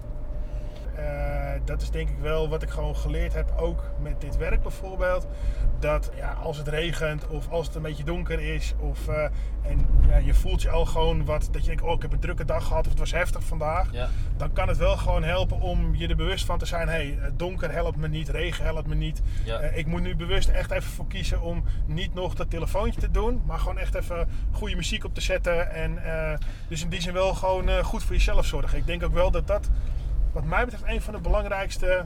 Eh, 0.98 1.60
dat 1.64 1.82
is 1.82 1.90
denk 1.90 2.08
ik 2.08 2.18
wel 2.18 2.48
wat 2.48 2.62
ik 2.62 2.70
gewoon 2.70 2.96
geleerd 2.96 3.34
heb, 3.34 3.52
ook 3.56 3.84
met 4.00 4.20
dit 4.20 4.36
werk 4.36 4.62
bijvoorbeeld. 4.62 5.26
Dat 5.78 6.10
ja, 6.16 6.32
als 6.32 6.56
het 6.56 6.68
regent 6.68 7.26
of 7.26 7.48
als 7.50 7.66
het 7.66 7.76
een 7.76 7.82
beetje 7.82 8.04
donker 8.04 8.40
is, 8.40 8.74
of, 8.78 9.08
eh, 9.08 9.24
en 9.62 9.86
ja, 10.08 10.16
je 10.16 10.34
voelt 10.34 10.62
je 10.62 10.70
al 10.70 10.86
gewoon 10.86 11.24
wat, 11.24 11.48
dat 11.50 11.60
je 11.60 11.66
denkt, 11.66 11.82
oh 11.82 11.92
ik 11.92 12.02
heb 12.02 12.12
een 12.12 12.20
drukke 12.20 12.44
dag 12.44 12.66
gehad 12.66 12.84
of 12.84 12.90
het 12.90 12.98
was 12.98 13.12
heftig 13.12 13.42
vandaag. 13.42 13.92
Ja. 13.92 14.08
Dan 14.36 14.52
kan 14.52 14.68
het 14.68 14.76
wel 14.76 14.96
gewoon 14.96 15.22
helpen 15.22 15.60
om 15.60 15.94
je 15.94 16.08
er 16.08 16.16
bewust 16.16 16.44
van 16.44 16.58
te 16.58 16.66
zijn, 16.66 16.88
hé, 16.88 16.94
hey, 16.94 17.18
donker 17.36 17.72
helpt 17.72 17.96
me 17.96 18.08
niet, 18.08 18.28
regen 18.28 18.64
helpt 18.64 18.86
me 18.86 18.94
niet. 18.94 19.22
Ja. 19.44 19.58
Eh, 19.58 19.76
ik 19.76 19.86
moet 19.86 20.02
nu 20.02 20.16
bewust 20.16 20.48
echt 20.48 20.70
even 20.70 20.90
voor 20.90 21.06
kiezen 21.06 21.40
om 21.40 21.64
niet 21.86 22.14
nog 22.14 22.34
dat 22.34 22.50
telefoontje 22.50 23.00
te 23.00 23.10
doen, 23.10 23.42
maar 23.46 23.58
gewoon 23.58 23.78
echt 23.78 23.94
even 23.94 24.28
goede 24.50 24.76
muziek 24.76 25.04
op 25.04 25.14
te 25.14 25.20
zetten. 25.20 25.74
En 25.74 26.04
eh, 26.04 26.38
dus 26.68 26.82
in 26.82 26.88
die 26.88 27.00
zin 27.00 27.12
wel 27.12 27.34
gewoon 27.34 27.68
eh, 27.68 27.84
goed 27.84 28.02
voor 28.02 28.14
jezelf 28.14 28.46
zorgen. 28.46 28.78
Ik 28.78 28.86
denk 28.86 29.02
ook 29.02 29.12
wel 29.12 29.30
dat 29.30 29.46
dat 29.46 29.70
wat 30.38 30.46
mij 30.46 30.64
betreft 30.64 30.84
een 30.86 31.00
van 31.02 31.14
de 31.14 31.20
belangrijkste 31.20 32.04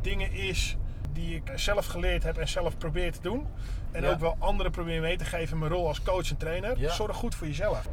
dingen 0.00 0.32
is 0.32 0.76
die 1.12 1.34
ik 1.34 1.52
zelf 1.54 1.86
geleerd 1.86 2.22
heb 2.22 2.36
en 2.38 2.48
zelf 2.48 2.78
probeer 2.78 3.12
te 3.12 3.20
doen. 3.20 3.46
En 3.90 4.02
Ja. 4.02 4.10
ook 4.10 4.18
wel 4.20 4.36
anderen 4.38 4.72
probeer 4.72 5.00
mee 5.00 5.16
te 5.16 5.24
geven 5.24 5.52
in 5.52 5.58
mijn 5.58 5.72
rol 5.72 5.86
als 5.86 6.02
coach 6.02 6.30
en 6.30 6.36
trainer. 6.36 6.78
Ja. 6.78 6.90
Zorg 6.90 7.16
goed 7.16 7.34
voor 7.34 7.46
jezelf. 7.46 7.88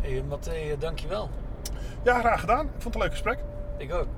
Hé, 0.00 0.22
Matthé, 0.22 0.50
eh, 0.50 0.78
dankjewel. 0.78 1.30
Ja, 2.04 2.18
graag 2.18 2.40
gedaan. 2.40 2.64
Ik 2.66 2.70
vond 2.78 2.84
het 2.84 2.94
een 2.94 3.00
leuk 3.00 3.10
gesprek. 3.10 3.38
Ik 3.78 3.92
ook. 3.92 4.08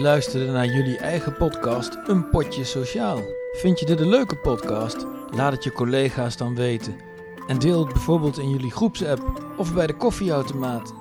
Luisterde 0.00 0.52
naar 0.52 0.66
jullie 0.66 0.98
eigen 0.98 1.36
podcast 1.36 1.98
Een 2.06 2.28
Potje 2.28 2.64
Sociaal. 2.64 3.22
Vind 3.52 3.80
je 3.80 3.86
dit 3.86 4.00
een 4.00 4.08
leuke 4.08 4.36
podcast? 4.36 5.06
Laat 5.30 5.52
het 5.52 5.64
je 5.64 5.72
collega's 5.72 6.36
dan 6.36 6.54
weten. 6.54 6.96
En 7.46 7.58
deel 7.58 7.84
het 7.84 7.92
bijvoorbeeld 7.92 8.38
in 8.38 8.50
jullie 8.50 8.70
groepsapp 8.70 9.52
of 9.56 9.74
bij 9.74 9.86
de 9.86 9.96
koffieautomaat. 9.96 10.94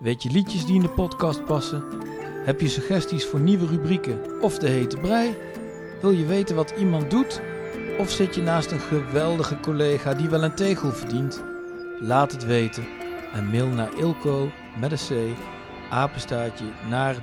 Weet 0.00 0.22
je 0.22 0.30
liedjes 0.30 0.66
die 0.66 0.74
in 0.74 0.80
de 0.80 0.88
podcast 0.88 1.44
passen? 1.44 1.84
Heb 2.44 2.60
je 2.60 2.68
suggesties 2.68 3.26
voor 3.26 3.40
nieuwe 3.40 3.66
rubrieken 3.66 4.42
of 4.42 4.58
de 4.58 4.68
hete 4.68 4.96
brei? 4.96 5.36
Wil 6.00 6.10
je 6.10 6.26
weten 6.26 6.56
wat 6.56 6.74
iemand 6.78 7.10
doet? 7.10 7.40
Of 7.98 8.10
zit 8.10 8.34
je 8.34 8.42
naast 8.42 8.70
een 8.70 8.80
geweldige 8.80 9.60
collega 9.60 10.14
die 10.14 10.28
wel 10.28 10.42
een 10.42 10.54
tegel 10.54 10.90
verdient? 10.90 11.42
Laat 12.00 12.32
het 12.32 12.44
weten 12.44 12.86
en 13.32 13.50
mail 13.50 13.66
naar 13.66 13.98
ilko 13.98 14.50
met 14.80 14.92
een 14.92 15.34
c 15.34 15.38
apenstaartje 15.90 16.64
naar 16.88 17.22